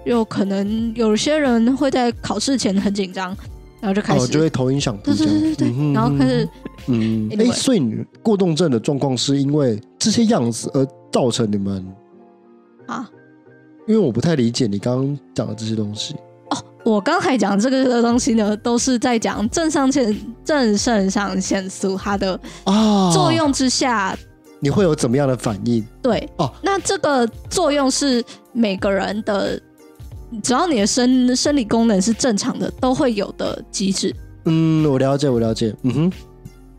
[0.05, 3.35] 有可能有些人会在考试前很紧张，
[3.81, 5.17] 然后就开始，哦，就会头晕想吐对。
[5.17, 6.47] 对对对对，嗯然后开始
[6.89, 11.83] 嗯，哎、Anyway 所以你过动症的状况是因为这些样子而造成你们？
[12.85, 13.11] 啊，
[13.89, 16.15] 因为我不太理解你刚刚讲的这些东西。
[16.85, 24.17] 我刚才讲这个东西呢，都是在讲正上腺正肾上腺素它的啊，作用之下，
[24.61, 25.87] 你会有怎么样的反应？
[26.03, 29.61] 对哦，那这个作用是每个人的，
[30.43, 34.15] 只要你的生生理功能是正常的，都会有的机制。
[34.47, 35.75] 嗯，我了解，我了解。
[35.83, 36.13] 嗯哼，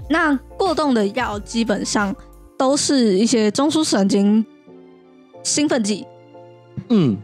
[0.09, 2.13] 那过动的药基本上
[2.57, 4.43] 都是一些中枢神经
[5.43, 6.05] 兴奋剂
[6.89, 7.17] 嗯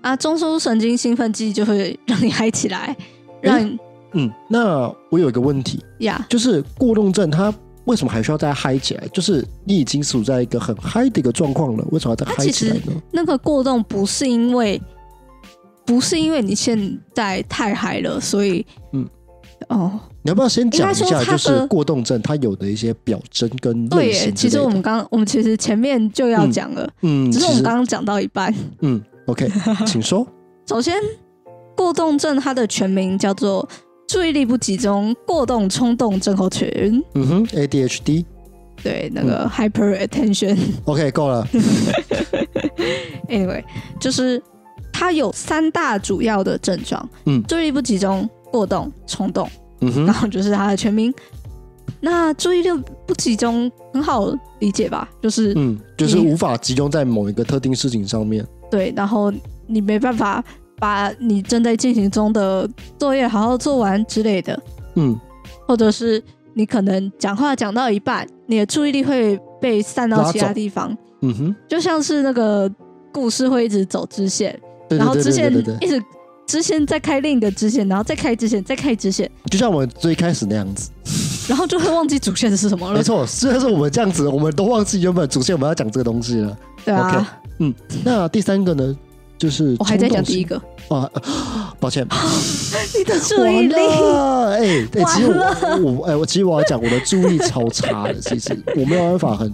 [0.00, 2.96] 啊，中枢神经兴奋剂就会让你嗨起来，
[3.40, 3.78] 让你
[4.12, 4.30] 嗯。
[4.48, 7.52] 那我有一个问题，呀，就是过动症它
[7.84, 9.06] 为什么还需要再嗨起来？
[9.08, 12.92] 就是你已经处在一个很嗨的一个状况了，为什么要再嗨起来呢？
[13.10, 14.80] 那个过动不是因为
[15.84, 19.08] 不是因为你现在太嗨了，所以嗯
[19.68, 28.54] 哦，你要不要先讲一下，就是过动症它有的一些表征跟对其实我们刚我们其实前面就要讲了，嗯，只是我们刚刚讲到一半。
[28.80, 29.50] 嗯，OK，
[29.86, 30.26] 请说。
[30.68, 30.94] 首先，
[31.76, 33.68] 过动症它的全名叫做
[34.08, 38.24] 注意力不集中、过动冲动症候群，嗯哼，ADHD。
[38.82, 40.56] 对，那个 hyper attention。
[40.86, 41.46] OK，够了。
[43.28, 43.62] Anyway，
[44.00, 44.42] 就是
[44.92, 49.48] 它有三大主要的症状，嗯注意力不集中、过动、冲动，
[49.80, 51.12] 嗯哼，然后就是他的全名。
[52.00, 52.68] 那注意力
[53.06, 55.08] 不集中很好理解吧？
[55.20, 58.46] 就是、嗯，就是无法集中在某一个特定事情上面。
[58.70, 59.32] 对，然后
[59.66, 60.42] 你没办法
[60.78, 64.60] 把你正在进行中的作业好好做完之类的，
[64.96, 65.18] 嗯，
[65.66, 66.22] 或者是
[66.54, 72.70] 你可能讲话讲到一半，你的注意力会被散到其他地方，嗯哼，就像是那个
[73.12, 74.52] 故事会一直走支线，
[74.88, 76.02] 对对然后支线一直
[76.46, 80.90] 支线再开另一个支线，然后再开支线，再开支线，就像我们最开始那样子。
[81.48, 83.02] 然后就会忘记主线是什么了没。
[83.02, 86.56] 错，虽然是我们这样子，我们都忘记原本主线我们要讲这个东西了。
[86.84, 87.74] 对啊 OK
[88.04, 88.96] 那第三个呢，
[89.36, 91.10] 就是我还在讲第一个个，啊，
[91.80, 92.06] 抱歉，
[92.96, 99.52] 你的注意力哎哎，其实我我哎，我其实我要讲我的注意力超差的，其实我没有办法很，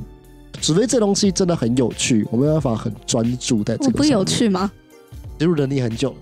[0.61, 3.92] 除非这东西真的很有趣，我没有办法很专注在这个。
[3.94, 4.70] 我不有，趣吗？
[5.38, 6.16] 植入能力很久了。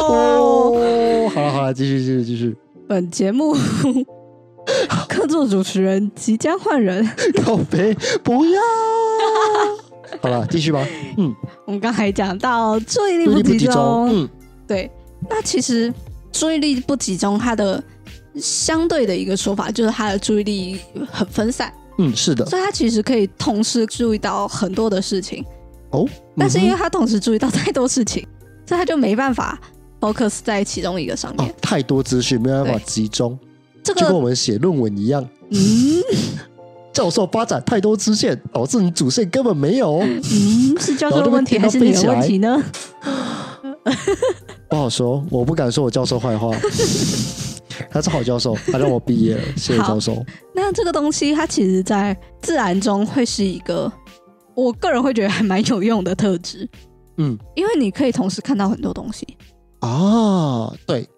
[0.00, 2.56] 哦， 哦，好了好了，继续继续继续，
[2.88, 3.54] 本节目
[5.08, 7.08] 客座主持人即将换人。
[7.44, 8.60] 靠背不要。
[10.20, 10.86] 好了，继续吧。
[11.16, 11.34] 嗯，
[11.66, 14.08] 我们刚才讲到注意力不集中。
[14.10, 14.28] 嗯
[14.66, 14.90] 对，
[15.28, 15.92] 那其实
[16.32, 17.82] 注意力不集中，它的
[18.36, 20.78] 相对的一个说法就是它的注意力
[21.12, 22.46] 很分散，嗯，是的。
[22.46, 25.44] 所以它其实可以同时注意到很多的事情，
[25.94, 28.26] 哦，但是因为他同时注意到太多事情，
[28.66, 29.58] 所以他就没办法
[30.00, 31.48] focus 在其中一个上面。
[31.48, 33.38] 哦，太多资讯没办法集中，
[33.82, 35.26] 这就跟我个，们写论文一样。
[35.50, 36.02] 嗯
[36.92, 42.62] 教授发展太多支线，导致你主线根本没有，嗯，是教授的问题还是你的问题呢？
[44.70, 45.24] 不好说。
[45.28, 46.52] 我不敢说我教授坏话，
[47.90, 50.24] 他是好教授，他让我毕业了，谢谢教授。
[50.54, 53.92] 那这个东西它其实在自然中会是一个，
[54.54, 56.68] 我个人会觉得还蛮有用的特质，
[57.18, 57.36] 嗯。
[57.54, 59.26] 因为你可以同时看到很多东西。
[59.80, 61.08] 哦，对，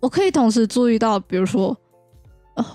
[0.00, 1.76] 我可以同时注意到，比如说，
[2.56, 2.66] 呃，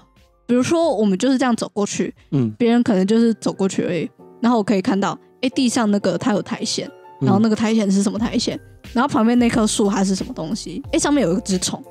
[0.45, 4.09] 比如说我们就是这样走过去，嗯，别人可能就是走过去而已，
[4.41, 8.57] 然后我可以看到，哎，地上那个它有苔藓，然后那个苔藓是什么苔藓，
[8.93, 11.83] 然后旁边那棵树它是什么东西，哎，上面有一只虫，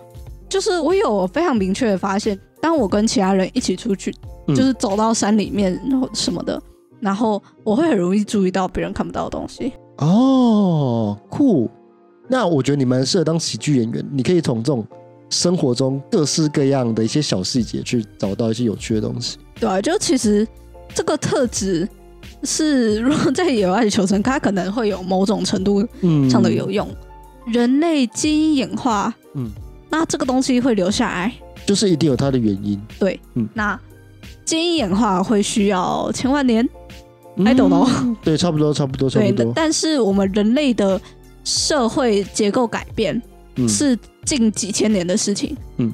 [0.48, 4.14] 就是我有非常明确的发现，当我跟其他人一起出去，
[4.48, 4.54] 嗯。
[4.54, 6.58] 就是走到山里面然后什么的，
[7.00, 9.72] 然后我会很容易注意到别人看不到的东西。
[9.98, 11.70] 哦，酷。
[12.28, 14.84] 那我觉得你蛮适合当喜剧演员，你可以从这种
[15.30, 19.38] 生活中各式各样的一些小细节去找到一些有趣的东西。
[19.60, 20.46] 对啊，就其实
[20.94, 21.88] 这个特质
[22.42, 26.88] 是，如果在野外求生，它可能会有某种程度嗯，上的有用。
[27.46, 29.48] 人类基因演化，嗯，
[29.88, 31.32] 那这个东西会留下来。
[31.64, 32.80] 就是一定有它的原因。
[32.98, 33.78] 对，嗯那
[34.44, 36.68] 基因演化会需要千万年
[37.44, 39.52] ，I don't know 嗯对，差不多，差不多，差不多。
[39.54, 41.00] 但是我们人类的
[41.44, 43.20] 社会结构改变
[43.56, 45.92] 嗯，是近几千年的事情，嗯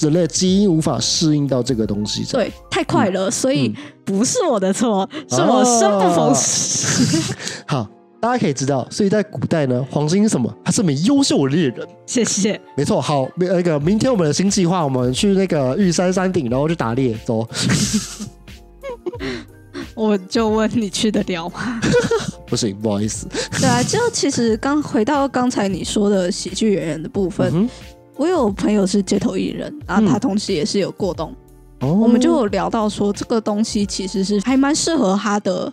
[0.00, 2.40] 人类基因无法适应到这个东西上。
[2.40, 7.34] 对，太快了，所以嗯不是我的错，是我生不逢时。
[7.68, 7.86] 好，
[8.18, 10.50] 大家可以知道，所以在古代呢，黄金是什么？
[10.64, 11.86] 它是名优秀的猎人。
[12.06, 12.58] 谢谢。
[12.76, 17.46] 没错，好，那个明天我们的新计划，我们去那个玉山山顶，然后去打猎，走。
[19.96, 21.80] 我就问你去得了吗？
[22.46, 23.26] 不行，不好意思。
[23.60, 27.68] 对啊，就其实刚回到刚才你说的喜剧演员的部分，嗯
[28.16, 31.34] 我有朋友是街头艺人，然后他嗯同时也是有过动，
[31.80, 35.72] 我们就有聊到说这个东西其实是还蛮适合他的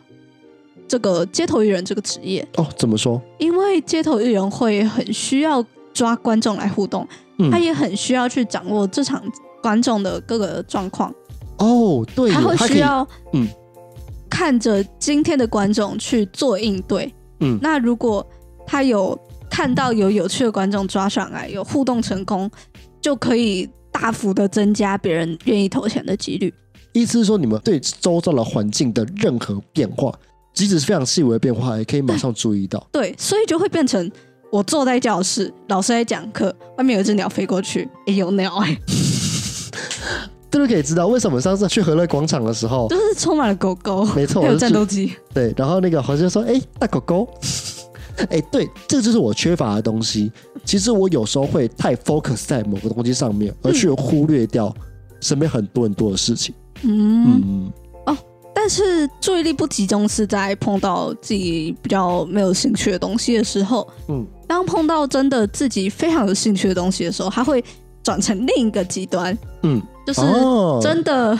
[0.87, 3.21] 这个街头艺人这个职业，哦，怎么说？
[3.37, 7.07] 因为街头艺人会很需要抓观众来互动，
[7.37, 7.51] 嗯。
[7.51, 9.21] 他也很需要去掌握这场
[9.61, 11.13] 观众的各个状况，
[11.57, 13.47] 哦，对，他会需要嗯
[14.31, 17.13] 看着今天的观众去做应对。
[17.41, 18.25] 嗯那如果
[18.65, 22.49] 他有看到有有趣的观众抓上来，有互动成功，
[23.01, 26.53] 就可以大幅的增加别人愿意投钱的几率。
[26.93, 30.13] 意思是说，你们对周遭的环境的任何变化，
[30.53, 32.87] 即使是非常细微的变化，也可以马上注意到。
[32.91, 34.09] 对，所以就会变成
[34.51, 38.77] 我坐在教室，老师在讲课，外面有一只鸟飞过去，诶， 有鸟哎、
[40.51, 45.13] 这就可以知道为什么上次去和乐广场的时候，就是充满了狗狗，没错，有战斗机。
[45.33, 47.27] 对，然后那个黄先生说：“哎、大狗狗，
[48.29, 50.29] 哎、对，这就是我缺乏的东西。
[50.65, 54.75] 其实我有时候会太 focus 在某个东西上面，而去忽略掉
[55.21, 56.53] 身边很多很多的事情。
[56.83, 57.71] 嗯，
[58.05, 58.17] 嗯，
[58.53, 63.87] 但是注意力不集中是在碰到自己比较没有兴趣的东西的时候。
[64.09, 67.63] 嗯，当碰到真的自己非常有兴趣的东西的时候，它会
[68.03, 71.37] 转成另一个极端，嗯，就是哦真的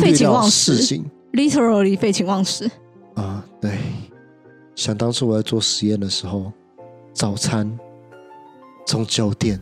[0.00, 2.70] 废寝忘食事情 literally 废寝忘食。
[3.14, 3.42] 啊。
[3.60, 3.78] 对，
[4.74, 6.52] 想当初我在做实验的时候，
[7.12, 7.70] 早餐
[8.86, 9.60] 从九点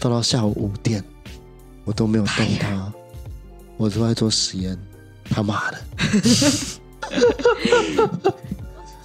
[0.00, 1.04] 到到下午五点，
[1.84, 2.92] 我都没有动它，
[3.76, 4.78] 我都在做实验。
[5.30, 5.78] 他妈的！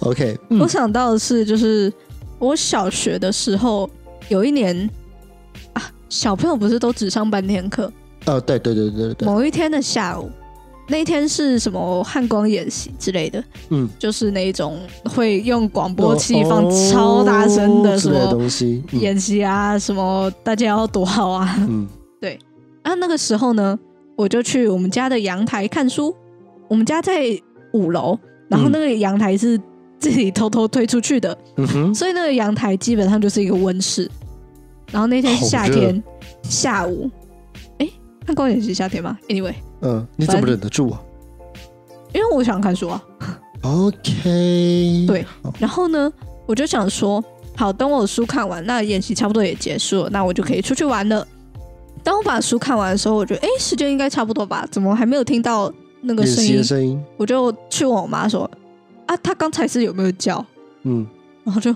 [0.00, 1.90] OK，嗯我想到的是，就是
[2.38, 3.88] 我小学的时候
[4.28, 4.90] 有一年啊，
[6.10, 7.90] 小朋友不是都只上半天课，
[8.26, 10.28] 哦，对对对对对对，某一天的下午，
[10.88, 21.56] 那一天是什么汉光演习之类的，嗯，就是那种会用广播器放超大声的什么东西，嗯演习啊，什么大家要躲好啊。
[21.66, 21.88] 嗯
[22.82, 23.78] 啊，那个时候呢，
[24.16, 26.14] 我就去我们家的阳台看书。
[26.68, 27.22] 我们家在
[27.72, 28.16] 五楼，
[28.48, 29.60] 然后嗯那个阳台是
[29.98, 31.36] 自己偷偷推出去的，
[31.92, 34.08] 所以那个阳台基本上就是一个温室。
[34.92, 36.02] 然后那天是夏天
[36.42, 37.10] 下午，
[37.78, 37.88] 哎，
[38.26, 41.00] 汉光演习夏天吗？Anyway，嗯，你怎么忍得住啊
[42.12, 43.02] 因为我想看书啊。
[43.62, 45.24] ？OK，对，
[45.58, 46.12] 然后呢，
[46.46, 47.22] 我就想说，
[47.56, 51.26] 好，等我书看完，那演习差不多也结束了，那我就可以出去玩了。
[52.02, 54.66] 当我把书看完的时候，我觉得，哎，时间应该差不多吧？
[54.70, 56.64] 怎么还没有听到那个声音？
[56.64, 58.50] 声音，我就去问我妈说，
[59.06, 60.44] 啊，她刚才是有没有叫？
[60.82, 61.06] 嗯，
[61.44, 61.72] 然后就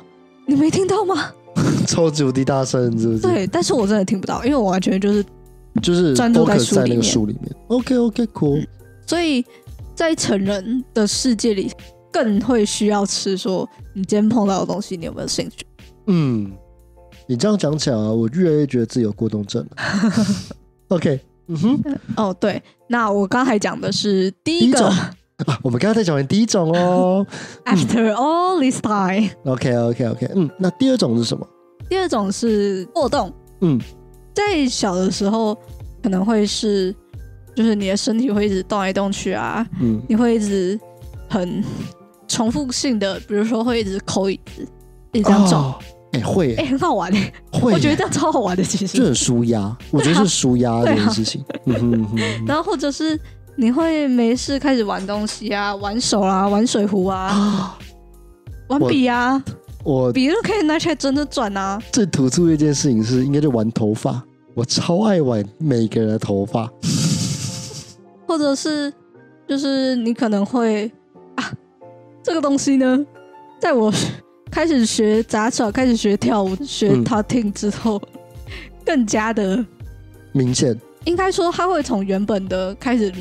[0.47, 1.31] 你没听到吗？
[1.87, 5.25] 超级无敌大声，是不是？，对，但是我真的听不到，因为我完全就是，
[5.83, 7.55] 就是专注在书里面书里面。
[7.69, 8.67] OK OK cool，
[9.07, 9.45] 所以
[9.95, 11.71] 在成人的世界里，
[12.13, 15.67] 更会需要吃说，你今天碰到的东西，你有没有兴趣？
[16.07, 16.51] 嗯，
[17.27, 19.77] 你这样讲起来啊，我越来越觉得自己有过动症了。
[20.89, 21.81] OK，嗯哼，
[22.17, 24.93] 哦，对，那我刚才讲的是第一个
[25.47, 27.27] 啊， 我们刚刚在讲完第一种哦。
[27.65, 31.47] After all this time，OK OK OK，嗯，那第二种是什么？
[31.89, 33.33] 第二种是过动。
[33.61, 33.81] 嗯，
[34.35, 35.57] 在小的时候
[36.03, 36.95] 可能会是，
[37.55, 40.79] 就是你的身体会一直动来动去啊，嗯，你会一直
[41.29, 41.63] 很
[42.29, 44.67] 重复性的，比如说会一直抠椅子，
[45.13, 45.75] 一直这样撞，哦，
[46.13, 48.99] 哎、会耶、哎、很好玩哎、会耶、我觉得这样超好玩的，其实。
[48.99, 51.45] 就很舒压，我觉得是舒压这件事情。
[51.67, 53.19] 嗯哼嗯哼嗯然后或者是
[53.57, 57.79] 你会没事开始玩东西啊，玩手啊，玩水壶啊，啊，
[58.69, 59.43] 玩笔啊，
[59.85, 61.81] 我笔都可以拿起来真的转啊。
[61.93, 64.23] 最突出的一件事情是，应该就玩头发。
[64.55, 66.69] 我超爱玩每个人的头发。
[68.27, 68.93] 或者是
[69.47, 70.91] 就是你可能会
[71.37, 71.53] 啊，
[72.23, 73.07] 这个东西呢，
[73.61, 73.93] 在我
[74.51, 78.01] 开始学杂耍、开始学跳舞、学嗯 talking 之后，
[78.85, 79.65] 更加的
[80.33, 83.13] 明显，应该说，他会从原本的开始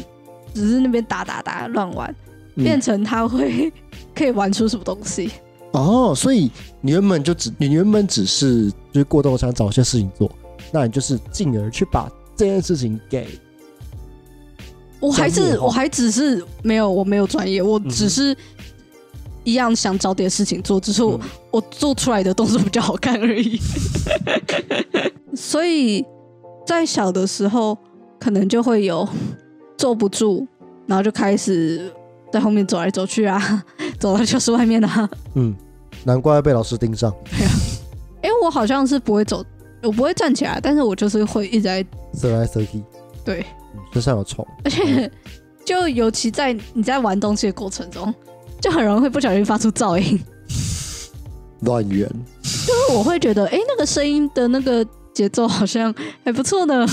[0.54, 2.16] 只是那边打打打乱玩，
[2.56, 3.72] 嗯变成他会
[4.16, 5.32] 可以玩出什么东西。
[5.72, 10.32] 哦，所以你原本就只你原本只是就是过动想找一些事情做，
[10.72, 13.28] 那你就是进而去把这件事情给
[15.00, 18.38] 我还是我还只是没有我没有专业，我只是
[19.44, 23.60] 一样想找点事情做，只是我、嗯我做出来的动作比较好看而已。
[25.36, 26.04] 所以
[26.66, 27.78] 在小的时候，
[28.20, 29.08] 可能就会有
[29.78, 30.48] 坐不住，
[30.88, 31.92] 然后就开始
[32.32, 33.64] 在后面走来走去啊，
[34.00, 35.10] 走到教室外面啊。
[35.36, 35.54] 嗯，
[36.04, 37.14] 难怪被老师盯上，
[38.22, 39.44] 哎、我好像是不会走，
[39.82, 42.82] 我不会站起来，但是我就是会一直在瑟来瑟去，
[43.26, 44.46] 对，嗯身上有虫。
[44.64, 45.12] 而且
[45.66, 48.14] 就尤其在你在玩东西的过程中，
[48.62, 50.20] 就很容易会不小心发出噪音。
[51.62, 52.06] 乱源，
[52.42, 55.94] 就是我会觉得，哎、那个声音的那个节奏好像
[56.26, 56.86] 还不错呢。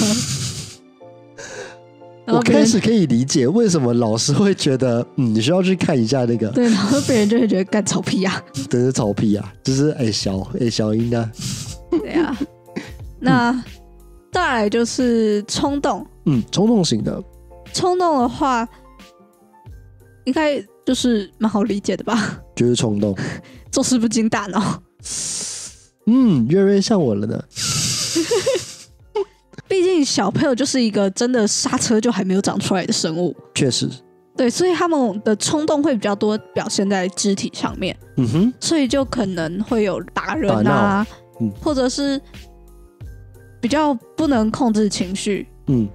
[2.27, 11.31] 然我后开始可以理解为什么老师会觉得， 嗯，你需要去看一下那个，对，然后别人就会觉得干草屁呀、 真是草屁啊，就是哎、小哎、小英啊，
[11.91, 12.37] 对呀、
[13.19, 13.65] 那
[14.33, 17.21] 再来就是冲动，嗯，冲动型的，
[17.73, 18.69] 冲动的话，
[20.25, 22.39] 应该就是蛮好理解的吧？
[22.55, 23.17] 就是冲动，
[23.73, 24.83] 做事不经大脑，
[26.07, 27.43] 嗯，越来越像我了呢。
[29.71, 33.35] 毕竟小朋友就是一个真的刹车就还没有长出来的生物。
[33.55, 33.89] 确实，
[34.37, 37.97] 对，所以他们的冲动会比较多表现在肢体上面。
[38.17, 41.07] 嗯哼，所以就可能会有打人啊，
[41.41, 41.49] 嗯。
[41.63, 42.21] 或者是
[43.61, 45.89] 比较不能控制情绪，嗯，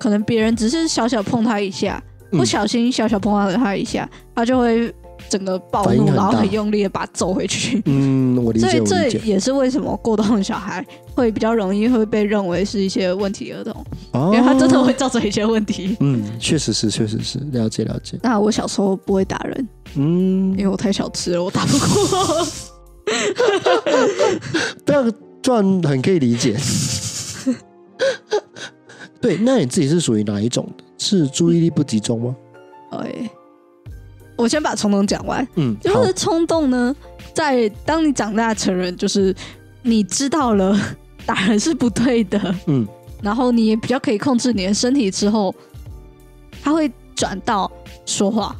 [0.00, 2.38] 可能别人只是小小碰他一下，嗯。
[2.38, 4.92] 不小心小小碰到了他一下，他就会
[5.28, 7.80] 整个暴怒，然后很用力的把他揍回去。
[7.86, 9.18] 嗯，我理解，所以这。
[9.22, 13.72] 也是为什么过动的小孩会比较容易会被认为是一些问题儿童，
[14.12, 15.96] 哦因为他真的会造成一些问题。
[16.00, 18.18] 嗯，确实是，确实是，了解了解。
[18.22, 22.46] 那我小时候不会打人，嗯因，为我太小吃了，我打不过。
[24.84, 26.56] 这样这样很可以理解。
[29.20, 30.82] 对，那你自己是属于哪一种的？
[30.98, 32.36] 是注意力不集中吗？
[32.90, 33.30] 对，
[34.36, 35.46] 我先把冲动讲完。
[35.56, 36.94] 嗯，就是冲动呢，
[37.34, 39.34] 在当你长大成人，就是
[39.82, 40.78] 你知道了
[41.24, 42.86] 打人是不对的，嗯。
[43.22, 45.54] 然后你也比较可以控制你的身体之后，
[46.60, 47.70] 他会转到
[48.04, 48.56] 说话，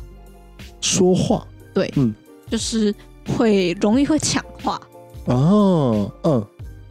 [0.81, 1.47] 说话。
[1.75, 2.14] 对，嗯。
[2.49, 2.95] 就是
[3.37, 4.81] 会容易会抢话。
[5.25, 6.47] 哦，嗯。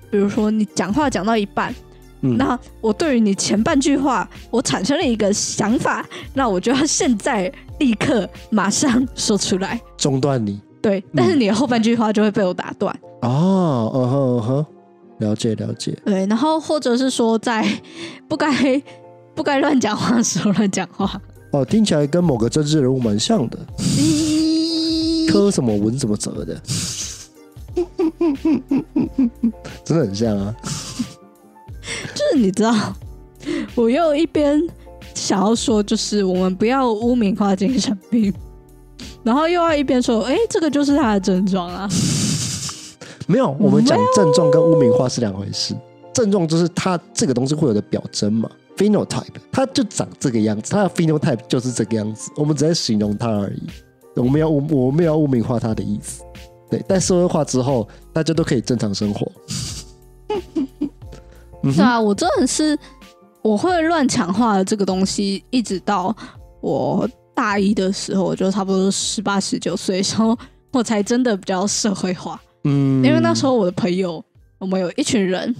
[0.09, 1.73] 比如说你讲话讲到一半，
[2.19, 7.49] 嗯，那我对于你前半句话，我产生了一个想法，那我就要现在
[7.81, 9.81] 立刻马上说出来。
[9.97, 12.95] 中断你对，但是你的后半句话就会被我打断。
[13.23, 14.65] 哦，嗯哼嗯哼，
[15.17, 17.67] 了解了解，对，然后或者是说在
[18.27, 18.47] 不该
[19.33, 21.19] 不该乱讲话的时候乱讲话。
[21.51, 23.57] 哦，听起来跟某个政治人物蛮像的，
[25.27, 26.61] 科什么文什么哲的，
[29.83, 30.55] 真的很像啊。
[32.13, 32.95] 就是你知道，
[33.73, 34.61] 我又一边
[35.13, 38.33] 想要说，就是我们不要污名化精神病，
[39.23, 41.89] 然后又要一边说，哎，这个就是他的症状啊。
[43.27, 45.75] 没有，我们讲症状跟污名化是两回事。
[46.13, 53.61] 症状就是他这个东西会有的表征嘛，phenotype，他就长这个样子，他的 phenotype 就是这个样子，我们只在形容他而已。
[54.15, 56.21] 我们要污，我们要污名化他的意思。
[56.69, 59.31] 对，但社会化之后，大家都可以正常生活。
[60.27, 60.41] 嗯
[61.71, 62.77] 哼，对啊，我真的是
[63.41, 66.15] 我会乱讲话的这个东西，一直到
[66.61, 70.37] 我大一的时候，我就差不多十八十九岁的时候，
[70.71, 72.39] 我才真的比较社会化。
[72.63, 74.23] 嗯因为那时候我的朋友，
[74.59, 75.55] 我们有一群人，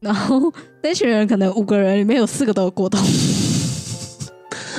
[0.00, 0.52] 然后
[0.82, 3.00] 那群人可能五个人里面有四个都有过动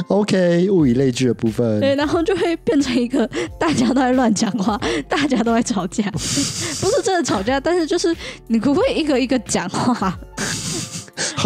[0.09, 3.25] ，OK 物以类聚的部分，对，然后就会变成一个
[3.57, 4.77] 大家都在乱讲话，
[5.07, 8.13] 大家都在吵架，不是真的吵架，但是就是
[8.47, 10.19] 你可不可以一个一个讲话？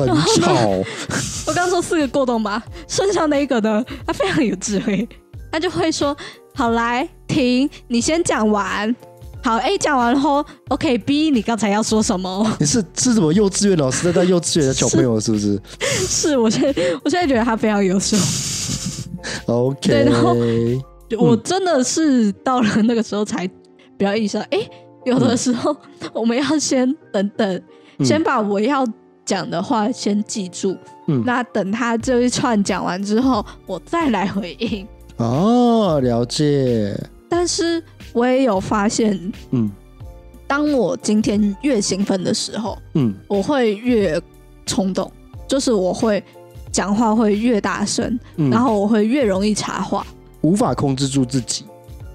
[0.04, 0.08] 很
[0.42, 0.54] 吵。
[1.48, 5.08] 我刚说四个过动吧，剩下那一个呢，他非常有智慧，
[5.52, 6.16] 他就会说
[6.56, 8.96] ：“好，来停，你先讲完。
[9.44, 12.52] 好，A 讲完后，OK，B 你刚才要说什么？
[12.60, 18.18] 你是是什么幼稚园老师在带幼稚园的小朋友是不是 是我现在我现在觉得他非常优秀
[19.46, 20.36] ，？OK，对然后
[21.08, 24.68] 就我真的是到了那个时候才比较意识到，哎、
[25.06, 25.78] 有的时候
[26.12, 27.62] 我们要先等等，
[28.00, 28.84] 嗯先把我要
[29.26, 31.24] 讲的话先记住，嗯。
[31.26, 34.88] 那等他这一串讲完之后，我再来回应。
[35.18, 36.96] 哦，了解，
[37.28, 37.82] 但是
[38.14, 39.20] 我也有发现，
[39.52, 39.70] 嗯。
[40.48, 43.14] 当我今天越兴奋的时候，嗯。
[43.28, 44.22] 我会越
[44.66, 45.12] 冲动，
[45.48, 46.24] 就是我会
[46.72, 50.06] 讲话会越大声，嗯，然后我会越容易插话。
[50.42, 51.66] 无法控制住自己，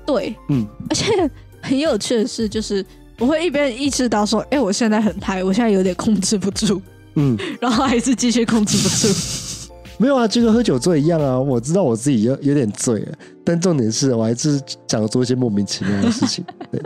[0.06, 0.64] 对，嗯。
[0.88, 1.30] 而且
[1.60, 2.84] 很有趣的是，就是
[3.18, 6.80] 我会一边意识到说，哎、我现在很嗨，我现在有点控制不住，
[7.14, 9.14] 嗯， 然后还是继续控制不住。
[9.98, 11.38] 没有啊，就跟喝酒醉一样啊。
[11.38, 13.12] 我知道我自己有有点醉了，
[13.44, 14.58] 但重点是我还是
[14.88, 16.42] 想做一些莫名其妙的事情。
[16.72, 16.80] 对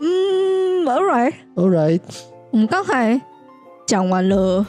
[0.00, 2.00] 嗯，All right，，All right，
[2.50, 3.20] 我们刚才
[3.86, 4.66] 讲完了，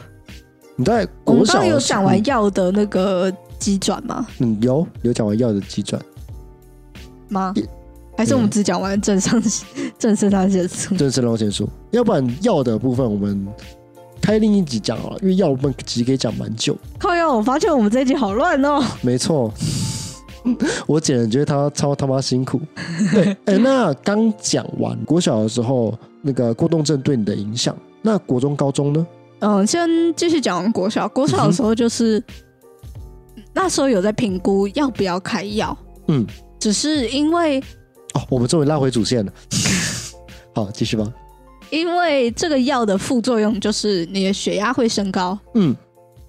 [0.76, 4.24] 你在我们国小刚刚有讲完药的那个机转吗？
[4.38, 6.00] 嗯，有有讲完药的机转，
[7.28, 7.68] 吗也？
[8.16, 9.42] 还是我们只讲完正上
[9.98, 10.94] 正肾上腺素？
[10.94, 13.48] 正肾上腺素，要不然药的部分我们
[14.20, 16.76] 开另一集讲好了，因为药部分其实可以讲蛮久。
[16.98, 18.80] 靠药，我发现我们这一集好乱哦。
[19.02, 19.52] 没错，
[20.86, 22.60] 我姐人觉得他超他妈辛苦。
[23.12, 29.06] 对，哎、那刚讲完国小的时候那个过动症对你的影响，那国中、高中呢？
[29.40, 31.08] 嗯，先继续讲完国小。
[31.08, 32.22] 国小的时候就是、
[33.54, 35.76] 那时候有在评估要不要开药，
[36.08, 36.26] 嗯，
[36.58, 37.58] 只是因为
[38.14, 39.32] 哦，我们终于拉回主线了。
[40.54, 41.10] 好，继续吧。
[41.70, 45.74] 因为这个药的副作用就是你的血压会升高，嗯，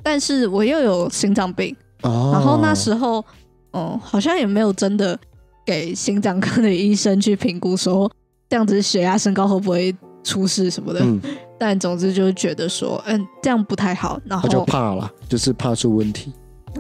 [0.03, 3.23] 但是我又有心脏病，哦，然后那时候，
[3.73, 5.17] 嗯，好像也没有真的
[5.65, 8.11] 给心脏科的医生去评估说
[8.49, 10.99] 这样子血压升高会不会出事什么的。
[11.01, 11.19] 嗯，
[11.57, 14.19] 但总之就是觉得说，嗯，这样不太好。
[14.25, 16.31] 然后就，怕了，就是怕出问题。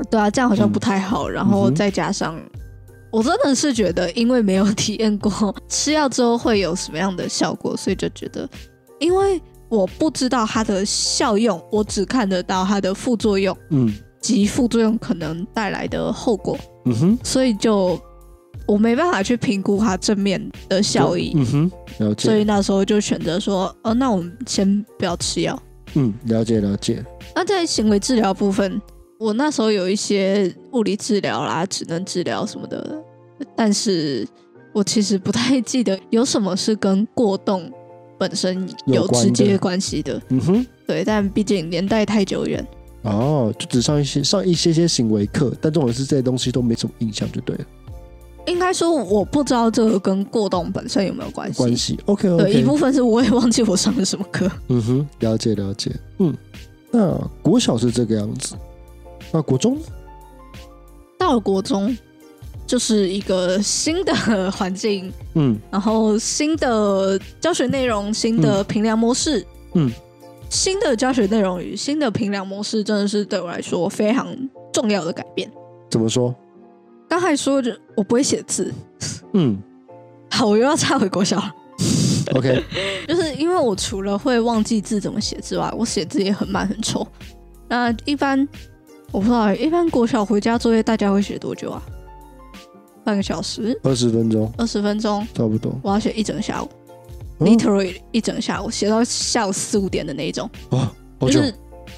[0.09, 1.27] 对啊，这样好像不太好。
[1.27, 2.39] 然后再加上，
[3.11, 8.49] 我真的是觉得，因为没有体验过吃药之后会有什么样的效果，所以就觉得，
[8.99, 17.99] 因为我不知道它的效用，我只看得到它的副作用嗯及副作用可能带来的后果，嗯哼，所以就
[18.67, 21.33] 我没办法去评估它正面的效益。
[21.35, 22.29] 嗯哼，了解。
[22.29, 25.61] 所以那时候就选择说，哦，那我们先不要吃药。
[25.95, 27.03] 嗯，了解了解。
[27.35, 28.81] 那在行为治疗部分，
[29.21, 32.99] 我那时候有一些物理治疗啦、职能治疗什么的，
[33.55, 34.27] 但是
[34.73, 37.71] 我其实不太记得有什么是跟过动
[38.17, 40.19] 本身有直接关系的。
[40.29, 42.65] 嗯哼，对，但毕竟年代太久远，
[43.03, 47.65] 哦，就只上一些上一些些行为课，但重点是这些东西都没什么印象，就对了。
[48.47, 51.59] 应该说我不知道这个跟过动本身有没有关系。
[51.59, 54.49] 关系，OK 对，一 OK，部分是我也忘记我上了什么课。
[54.69, 56.35] 嗯哼，了解了解，嗯，
[56.89, 58.55] 那国小是这个样子，
[59.31, 59.81] 那国中呢
[61.17, 61.95] 到了国中，
[62.65, 69.91] 就是一个新的环境，嗯然后新的教学内容、新的评量模式，嗯，
[70.49, 74.35] 新的教学内容与新的评量模式，真的是对我来说非常
[74.73, 75.49] 重要的改变。
[75.89, 76.33] 怎么说？
[77.07, 78.73] 刚才说着我不会写字，
[79.33, 79.61] 嗯
[80.31, 81.55] 好，我又要插回国小了。
[82.33, 82.63] ，OK，
[83.07, 87.05] 就是因为我除了会忘记字怎么写之外，我写字也很慢很丑。
[87.67, 88.47] 那一般
[89.11, 91.81] 我不知道欸，一般国小回家作业大家会写多久啊？
[93.03, 95.25] 半个小时、二十分钟二十分钟？
[95.33, 95.73] 差不多。
[95.83, 96.69] 我要写一整下午、
[97.39, 100.49] 嗯 l i t e r a l l y 一整下午，写到下午四五点的那一种。
[100.69, 100.87] 哦，
[101.21, 101.53] 就是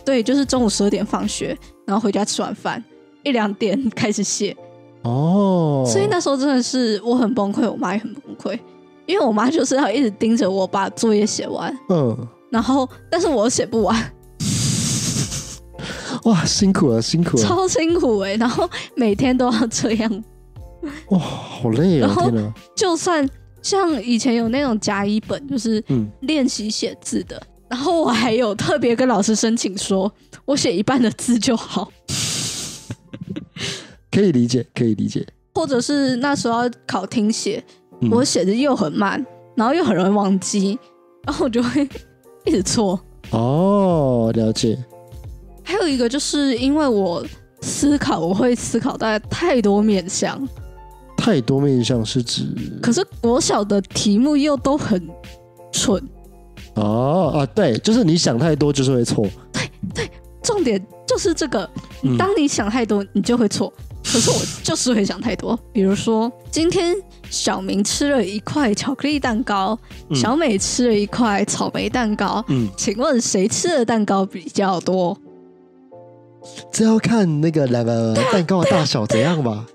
[0.06, 2.84] 对，就是中午十二点放学，然后回家吃完饭，
[3.24, 4.56] 一两点开始写。
[5.04, 8.58] 哦，所以那时候真的是我很崩溃，我妈也很崩溃，
[9.06, 12.18] 因为我妈就是要一直盯着我把作业写完，嗯，
[12.50, 14.12] 然后但是我写不完，
[16.26, 20.24] 哇，辛苦了，辛苦了，超辛苦哎、然后每天都要这样，
[21.10, 22.08] 哇，好累啊！
[22.08, 22.32] 然后
[22.76, 23.28] 就算
[23.62, 30.12] 像以前有那种甲乙本，就是嗯，练习写字的，然后我还有特别跟老师申请说，
[30.46, 31.92] 我写一半的字就好，
[34.10, 35.26] 可以理解，可以理解。
[35.56, 37.64] 或者是那时候要考听写，
[38.02, 39.24] 嗯我写的又很慢，
[39.56, 40.80] 然后又很容易忘记，
[41.26, 41.88] 然后我就会
[42.46, 43.00] 一直错。
[43.32, 44.78] 哦，了解。
[45.64, 47.26] 还有一个就是因为我
[47.62, 50.48] 思考，我会思考到太多面向，
[51.18, 52.46] 太多面向是指
[52.82, 55.02] 可是国小的题目又都很
[55.72, 56.02] 蠢，
[56.76, 59.26] 哦啊，对，就是你想太多就是会错。
[59.52, 60.10] 对对
[60.42, 61.70] 重点就是这个，
[62.04, 63.72] 嗯当你想太多，你就会错。
[64.04, 66.94] 可是我就是会想太多， 比如说今天
[67.30, 75.18] 小明吃了一块巧克力蛋糕，嗯小美吃了一块草莓蛋糕，嗯，请问谁吃的蛋糕比较多？
[76.72, 79.66] 这要看那个两个蛋糕的大小怎样吧。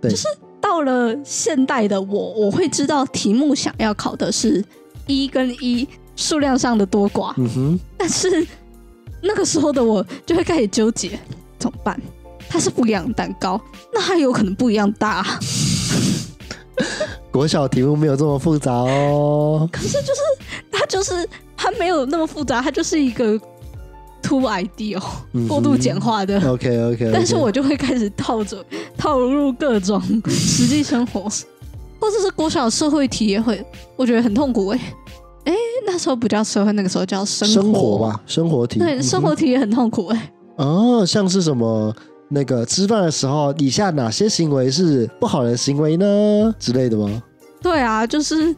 [0.00, 0.28] 对，就是
[0.60, 4.64] 到了现代的我，我会知道题目想要考的是
[5.06, 8.46] 一跟一数量上的多寡，嗯哼，但是
[9.22, 11.18] 那个时候的我就会开始纠结，
[11.58, 12.00] 怎么办？
[12.48, 13.60] 它是不一样的蛋糕，
[13.92, 15.38] 那它有可能不一样大，
[17.32, 19.68] 国小题目没有这么复杂哦。
[19.72, 20.20] 可是就是
[20.70, 23.38] 它就是它没有那么复杂，它就是一个
[24.26, 25.02] too ideal
[25.32, 26.36] 嗯过度简化的。
[26.50, 28.64] OK OK，但是我就会开始套着
[28.96, 31.22] 套入各种实际生活，
[32.00, 33.64] 或者是国小社会题也会，
[33.96, 34.80] 我觉得很痛苦哎、
[35.44, 35.54] 哎、
[35.86, 38.78] 那时候不叫社会，那个时候叫生生活吧，生活题。
[38.78, 41.94] 对，生活题也很痛苦哎、哦，像是什么
[42.28, 47.22] 那个吃饭的时候，以下哪些行为是不好的行为呢之类的吗？
[47.62, 48.54] 对啊，就是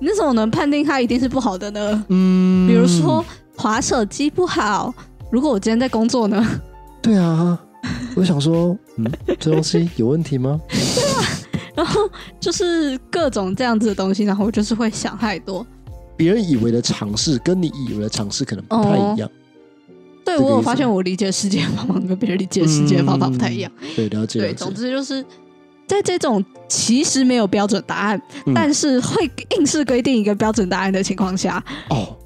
[0.00, 2.04] 你怎么能判定它一定是不好的呢？
[2.08, 3.24] 嗯，比如说
[3.56, 4.94] 滑手机不好，
[5.30, 6.44] 如果我今天在工作呢？
[7.02, 7.58] 对啊，
[8.14, 10.60] 我想说，嗯，这东西有问题吗？
[10.68, 11.22] 对啊
[11.76, 12.08] 然后
[12.40, 15.64] 就是各种这样子的东西，然后我就是会想太多。
[16.16, 19.30] 别人以为的尝试跟你以为的尝试可能不太一样。
[20.24, 23.70] 对我有发现，我理解世界的方法跟别人理解世界的方法不太一样。
[23.94, 24.40] 对，了解。
[24.40, 25.22] 对，总之就是
[25.86, 32.16] 在这种其实没有标准答案，嗯但是会硬是规定一个标准答案的情况下，哦，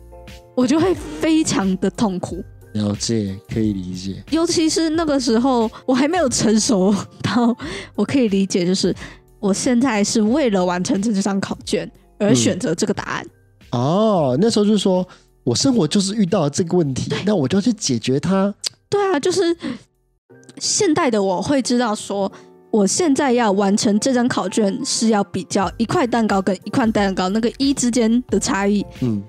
[0.54, 2.42] 我就会非常的痛苦。
[2.74, 4.22] 了解，可以理解。
[4.30, 7.56] 尤其是那个时候，我还没有成熟到
[7.94, 8.94] 我可以理解，就是
[9.40, 13.26] 我现在是为了完成这张考卷而嗯选择这个答案。
[13.72, 15.06] 哦，那时候就是说
[15.44, 18.54] 我生活就是遇到了这个问题，那我就要去解决它。
[18.88, 19.56] 对啊，就是
[20.58, 22.30] 现代的我会知道说。
[22.72, 29.20] 我现在要完成这张考卷，是要比较一块蛋糕跟一块蛋糕那个一之间的差异，嗯，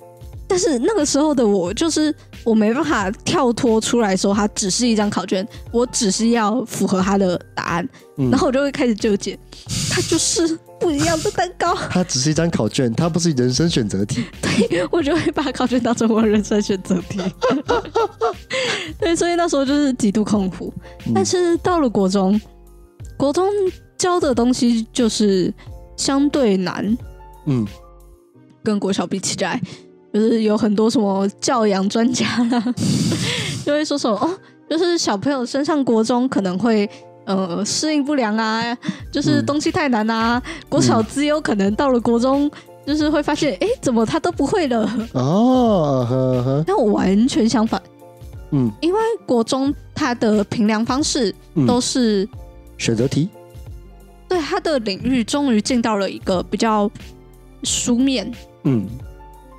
[0.52, 7.88] 但是那个时候的我，就是我没办法跳脱出来说，它只是一张考卷，我只是要符合它的答案，
[8.18, 9.40] 嗯然后我就会开始纠结，
[9.90, 14.26] 它就是不一样的蛋糕，它只是一张考卷，它不是人生选择题。
[14.44, 17.22] 对我就会把考卷当成我的人生选择题。
[19.00, 20.74] 对，所以那时候就是极度痛苦。
[21.06, 22.40] 嗯但是到了国中，
[23.16, 23.48] 国中
[23.98, 25.54] 教的东西就是
[25.96, 26.98] 相对难，
[27.46, 27.66] 嗯，
[28.62, 29.62] 跟国小比起来，
[30.14, 32.64] 就是有很多什么教养专家啦，
[33.66, 34.30] 就会说什么哦，
[34.70, 36.90] 就是小朋友升上国中可能会
[37.26, 38.78] 呃适应不良啊，
[39.12, 42.50] 就是嗯东西太难啊，国小资优可能到了国中。
[42.84, 44.92] 就是会发现，哎，怎么他都不会了？
[45.14, 47.80] 哦，呵呵，但我完全相反，
[48.50, 52.28] 嗯因为国中它的评量方式嗯，都是、
[52.80, 53.30] 选择题，
[54.28, 56.90] 对他的领域终于进到了一个比较
[57.64, 58.30] 书面，
[58.64, 58.88] 嗯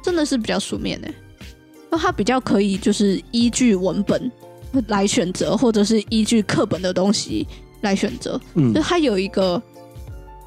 [0.03, 1.14] 真的是比较书面诶、
[1.90, 4.30] 那它比较可以就是依据文本
[4.88, 7.46] 来选择，或者是依据课本的东西
[7.82, 8.72] 来选择，嗯。
[8.74, 9.61] 就，它有一个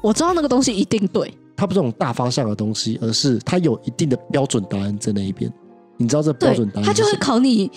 [0.02, 5.50] 我知道那个东西一定对，它不是那种大方向的东西，而是它有一定的标准答案在那一边。
[5.96, 7.70] 你知道这标准答，案它就会是考你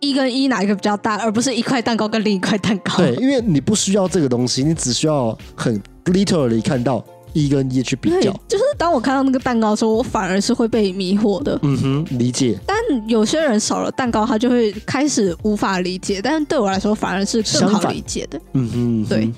[0.00, 2.06] 一跟一哪一个比较大，而不是一块蛋糕。
[2.06, 2.96] 跟另一块蛋糕。
[2.98, 7.04] 对，因为你不需要这个东西，你只需要很 literally 看到
[7.34, 11.58] 一跟一去比较。，就是当我看到那个蛋糕的时候，我反而是会被迷惑的。
[11.62, 12.58] 嗯哼，理解。
[12.66, 12.76] 但
[13.06, 18.40] 有些人少了蛋糕，他就会开始无法理解，但是对我来说反而是更好理解的。
[18.54, 19.30] 嗯哼，对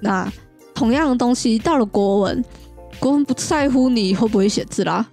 [0.00, 0.30] 那
[0.74, 2.44] 同样的东西到了国文，
[2.98, 5.06] 国文不在乎你会不会写字啦，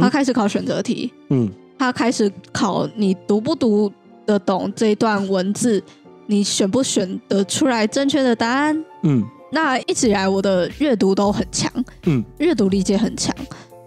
[0.00, 3.92] 他开始考选择题，嗯他开始考你读不读
[4.26, 5.82] 得懂这一段文字，
[6.26, 8.84] 你选不选得出来正确的答案。
[9.02, 11.72] 嗯那一直以来我的阅读都很强，
[12.04, 13.34] 嗯，阅读理解很强，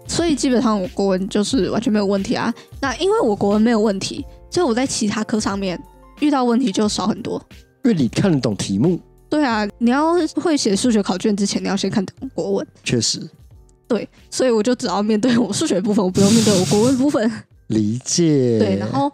[0.06, 2.52] 所以基本上我国文就是完全没有问题啊。
[2.80, 5.80] 那因为我国文没有问题，所以我在其他科上面
[6.20, 7.40] 遇到问题就少很多。
[7.84, 12.66] 因为你看得懂题目，对啊，你要会写数学考卷之前，你要先看懂国文。
[12.84, 13.20] 确实
[13.88, 17.30] 对，所以我就只要面对我数学部分，我不用面对我国文部分。
[17.68, 18.58] 理解。
[18.58, 19.12] 对，然后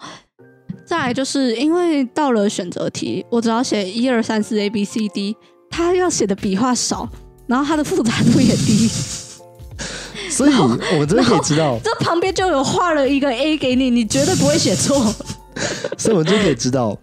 [0.84, 5.36] 再来就是因为到了选择题，我只要写一二三四 A B C D，
[5.70, 7.08] 它要写的笔画少，
[7.46, 8.88] 然后他的复杂度也低。
[10.30, 15.14] 所以我们这边可以知道，这旁边就有画了一个 A 给你，你绝对不会写错。
[15.96, 16.96] 所以我们这边可以知道，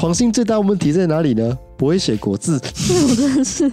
[0.00, 1.56] 黄信最大的问题在哪里呢？
[1.76, 2.60] 不会写国字，
[3.08, 3.70] 我真的是，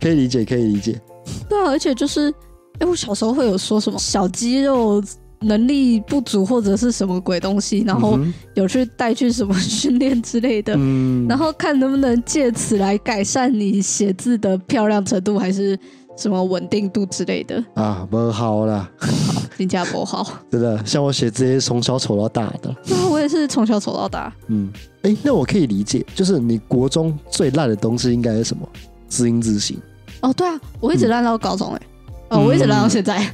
[0.00, 1.00] 可以理解，可以理解。
[1.48, 2.32] 对啊，而且就是，
[2.78, 5.02] 哎，我小时候会有说什么小肌肉
[5.40, 15.78] 能力不足或者是什么鬼东西，然后嗯有去带去什么训练之类的，嗯，然后看能不能借此来改善你写字的漂亮程度，还是
[16.16, 17.62] 什么稳定度之类的。
[17.74, 18.90] 啊，不好啦，
[19.56, 24.32] 新加坡好， 真的，像我写字也是从小丑到大的，对啊，我也是从小丑到大。
[24.48, 24.68] 嗯，
[25.02, 28.68] 哎，那我可以理解，就是你国中最烂的东西应该是什么？
[29.06, 29.78] 字音字形。
[30.20, 31.80] 哦，对啊，我一直烂到高中哎、
[32.30, 33.24] 哦，嗯我一直烂到现在。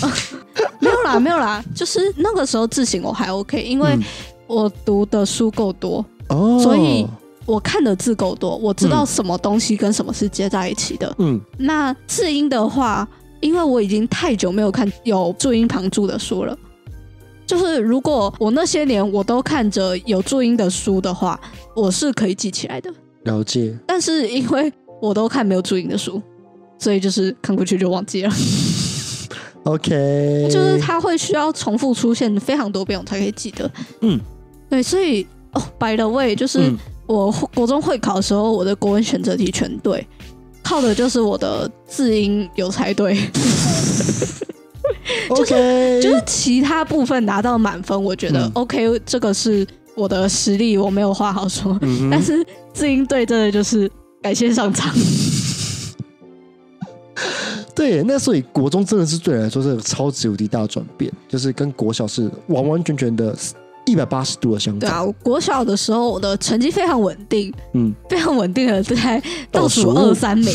[0.80, 4.02] 没有啦，没有啦，就是那个时候字形我还 OK，因为嗯
[4.46, 7.06] 我读的书够多，哦，所以
[7.46, 11.14] 我看的字够多，我知道嗯什么东西跟什么是接在一起的。
[11.18, 13.06] 嗯那字音的话，
[13.40, 16.56] 因为我已经太久没有看有注音旁注的书了。
[17.46, 21.38] 就是如果我那些年我都看着有注音的书的话，
[21.74, 22.92] 我是可以记起来的。
[23.24, 24.72] 了解，但是因为
[25.02, 26.22] 我都看没有注音的书，
[26.78, 28.32] 所以就是看过去就忘记了。
[29.64, 33.70] OK，就是它会需要重复出现非常多遍，我才可以记得。
[34.00, 34.18] 嗯，
[34.68, 36.78] 对，所以哦，by the way，就是嗯。
[37.06, 40.06] 我国中会考的时候，我的国文选择题全对，
[40.62, 43.18] 靠的就是我的字音有猜对，
[45.28, 48.50] OK，就是其他部分拿到满分，我觉得、嗯。
[48.54, 51.76] OK，这个是我的实力，我没有话好说。
[51.82, 53.90] 嗯但是字音对，真的就是
[54.22, 54.94] 感谢上场。
[57.80, 63.34] 对，那所以国中真的是对你来说是个超级无敌大的转变，就是跟国小是完完全全的
[63.86, 64.80] 一百八十度的相反。
[64.80, 70.52] 对啊，我国小的时候我的成绩非常稳定，嗯，非常稳定的在倒数二三名，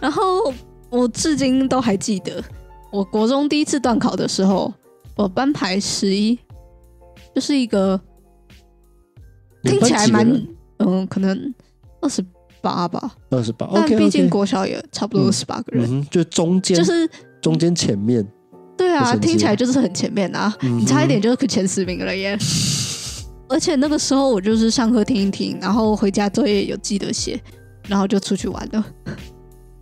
[0.00, 0.52] 然后
[0.90, 2.42] 我至今都还记得，
[2.90, 4.74] 我国中第一次段考的时候，
[5.14, 6.36] 我班排十一，
[7.32, 8.00] 就是一个
[9.62, 10.28] 听起来蛮
[10.78, 11.54] 嗯，可能
[12.00, 12.20] 二十
[12.62, 17.08] 八吧，二十八但毕竟国小也差不多二十八个人，就中间就是
[17.40, 18.26] 中间前面，
[18.76, 22.38] 对啊，听起来就是很前面啊，嗯你差一点就是前十名了耶。
[23.48, 27.40] 而且那个时候我就是上课听一听，然后回家作业有记得写，
[27.88, 28.86] 然后就出去玩了。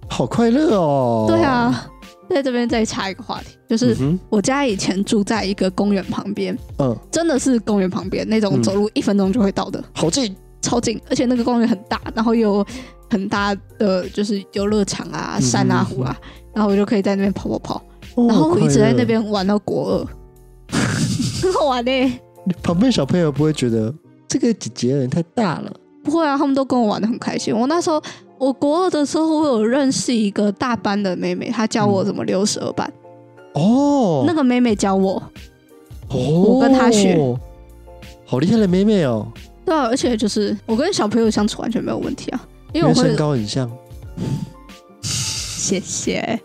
[0.09, 1.26] 好快乐哦。
[1.29, 1.87] 对，啊，
[2.31, 3.95] 在这边再插一个话题，就是
[4.31, 8.62] 我家以前住在一个公园旁边，嗯，真的是公园旁边那种嗯。
[8.62, 12.65] 走路一分钟就会到的，好近，超近，而且那个公园很大，然后有
[13.11, 16.17] 很大的就是游乐场啊、嗯山啊、嗯湖啊，
[16.55, 17.85] 然后我就可以在那边跑跑跑，
[18.17, 19.05] 哦然后我一直在那。
[19.05, 20.07] 边玩到国二，
[21.43, 21.91] 很好玩呢、
[22.45, 23.95] 你旁边小朋友不会觉得
[24.27, 25.73] 这个姐姐有点太大了？
[26.05, 27.55] 不会啊，他们都跟我玩的很开心。
[27.55, 28.03] 我那时候
[28.39, 32.93] 我国二的时候，我有认识一个大班的妹妹，她教我怎么溜十二板。
[33.55, 35.23] 哦，那个妹妹教我，
[36.09, 37.19] 哦，我跟她学，
[38.27, 39.27] 好厉害的妹妹哦，
[39.69, 42.41] 对啊，而且就是我跟小朋友相处完全没有问题啊，
[42.73, 43.71] 因为我会身高很像。
[45.03, 46.41] 谢谢。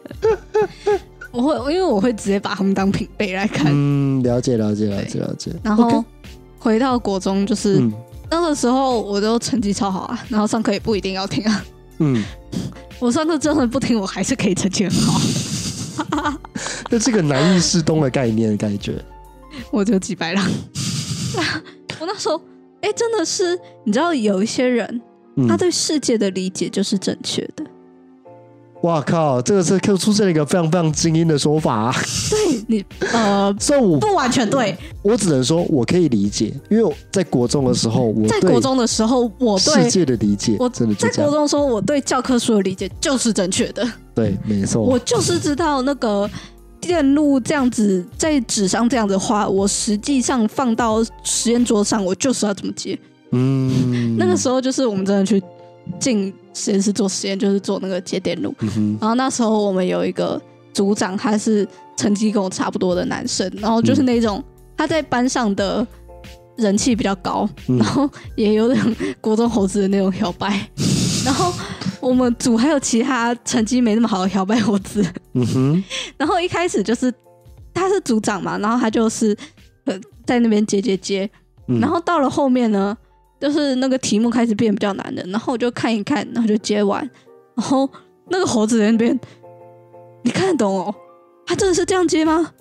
[1.31, 3.71] 我会因为我会直接把他们当平辈来看。
[3.73, 5.51] 嗯，了解了解了解了解。
[5.63, 6.03] 然后
[6.59, 7.93] 回到国中，就是、嗯
[8.29, 11.65] 那个时候我都成绩超好啊，然后上课也不一定要听啊。
[11.99, 12.23] 嗯，
[12.99, 16.33] 我上课真的不听，我还是可以成绩很好，
[16.89, 18.99] 那这个难易适东的概念感觉，
[19.71, 20.41] 我就几百了。
[21.99, 22.41] 我那时候，
[22.83, 25.01] 哎、真的是，你知道有一些人，
[25.37, 27.63] 嗯他对世界的理解就是正确的。
[28.81, 31.95] 哇靠，这个是又出现了一个非常非常精英的说法、啊。
[32.29, 34.75] 对你，呃，所以我不完全对。
[35.01, 40.93] 我只能说我可以理解，因为在国中的时候，我在国中的时候，我对世界的理解我真的。
[40.95, 43.89] 在国中的时候，我对教科书的理解就是正确的。
[44.13, 44.83] 对，没错。
[44.83, 46.29] 我就是知道那个
[46.83, 52.97] 电路这样子在纸上这样子画，我实际上放到实验桌上，我就是要怎么接。
[53.31, 55.41] 嗯，那个时候就是我们真的去
[55.99, 58.53] 进实验室做实验，就是做那个接电路。
[58.59, 60.39] 嗯，然后那时候我们有一个
[60.73, 61.67] 组长，他是
[61.97, 64.43] 成绩跟我差不多的男生，然后就是那种
[64.77, 65.85] 他在班上的
[66.57, 70.69] 人气比较高，嗯然后也有点国中猴子的那种摇摆。
[71.23, 71.53] 然后
[71.99, 75.03] 我们组还有其他成绩没那么好的摇摆猴子，
[75.33, 75.83] 嗯哼，
[76.17, 77.13] 然后一开始就是
[77.73, 79.35] 他是组长嘛，然后他就是
[79.85, 81.29] 呃在那边接接接，
[81.67, 82.95] 嗯然后到了后面呢，
[83.39, 87.01] 就是那个题目开始变比较难的，然后我就看一看，然后就接完，
[87.55, 87.89] 然后
[88.29, 89.17] 那个猴子在那边，
[90.23, 90.93] 你看得懂哦？
[91.45, 92.51] 他真的是这样接吗？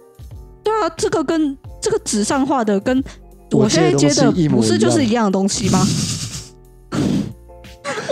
[0.65, 3.03] 对啊，这个跟这个纸上画的跟
[3.51, 5.85] 我我现在接的接的东西一模不是就是一样的东西吗？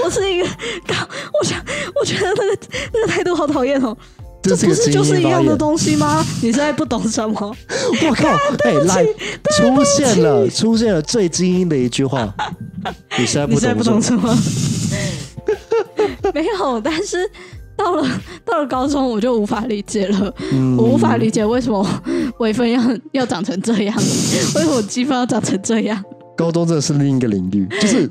[0.04, 0.46] 我是一个，
[0.86, 0.94] 搞
[1.38, 1.58] 我想，
[2.00, 2.58] 我觉得那个
[2.92, 3.96] 那个态度好讨厌哦。
[4.42, 5.20] 这不是就是。
[5.20, 6.24] 一样的东西吗？
[6.40, 7.34] 你现在不懂什么？
[8.08, 8.28] 我靠！
[8.64, 9.04] 哎，来，
[9.56, 12.32] 出现了，出现了最精英的一句话。
[13.18, 14.34] 你现在不懂懂什么？
[14.34, 14.48] 什
[16.24, 16.32] 么？
[16.32, 17.30] 没有，但是
[17.76, 18.08] 到了
[18.44, 20.34] 到了高中，我就无法理解了。
[20.52, 21.86] 嗯我无法理解为什么
[22.38, 22.80] 微分要
[23.12, 23.94] 要长成这样，
[24.54, 26.02] 为什么积分要长成这样？
[26.34, 28.08] 高中真的是另一个领域，就是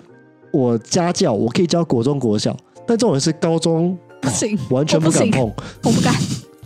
[0.51, 2.55] 我家教，我可以教国中、国小，
[2.87, 5.51] 但这种人是高中不行， 完全不敢碰，
[5.83, 6.13] 我不敢。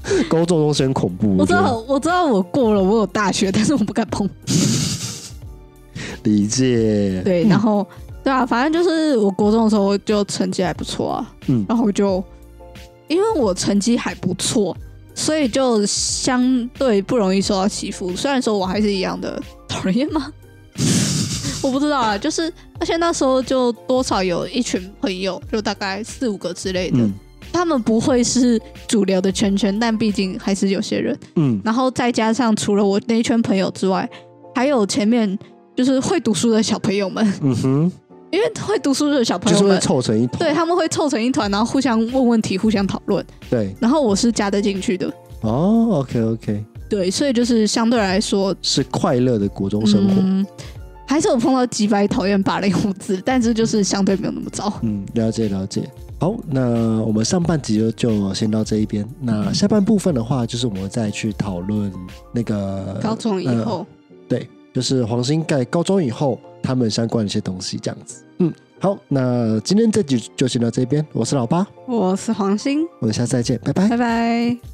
[0.29, 1.37] 高中东西很恐怖。
[1.37, 4.29] 我知道，我知道我过了，我有大学， 但是我不敢碰。
[6.23, 7.87] 理解，对，然后
[8.23, 12.21] 对啊，反正就是我国中的时候就成绩还不错啊，嗯然后就
[13.07, 14.75] 因为我成绩还不错，
[15.15, 18.13] 所以就相对不容易受到欺负。
[18.15, 20.31] 虽然说我还是一样的讨人厌吗？
[21.63, 27.11] 我不知道啊，就是而且那时候就多少有一群朋友，就大概四五个之类的，嗯
[27.51, 31.17] 他们不会是主流的圈圈，但毕竟还是有些人。
[31.35, 34.09] 嗯然后再加上除了我那一圈朋友之外，
[34.55, 35.37] 还有前面
[35.75, 37.91] 就是会读书的小朋友们，嗯哼，
[38.31, 40.39] 因为会读书的小朋就是会友们，凑成一团。
[40.39, 43.23] 对他们会凑成一团，然后互相问问题，互相讨论。
[43.51, 45.07] 对，然后我是加得进去的，
[45.41, 50.15] 哦，OK OK，对，所以就是相对来说，是快乐的国中生活。
[50.23, 50.43] 嗯，
[51.13, 54.73] 还是有碰到几百讨厌霸凌物质，但是就是相对没有那么糟。
[54.81, 55.87] 嗯，了解了解。
[56.19, 59.07] 好，那我们上半集就就先到这一边。
[59.21, 61.93] 那下半部分的话，就是我们再去讨论
[62.31, 63.85] 那个高中以呃后，
[64.27, 68.23] 对，就是黄兴盖高中以后他们相关的一些东西，这样子。
[68.39, 71.05] 嗯，好，那今天这集就先到这边。
[71.13, 73.97] 我是老八，我是黄兴，我们下次再见，拜拜拜。
[73.97, 74.72] 拜。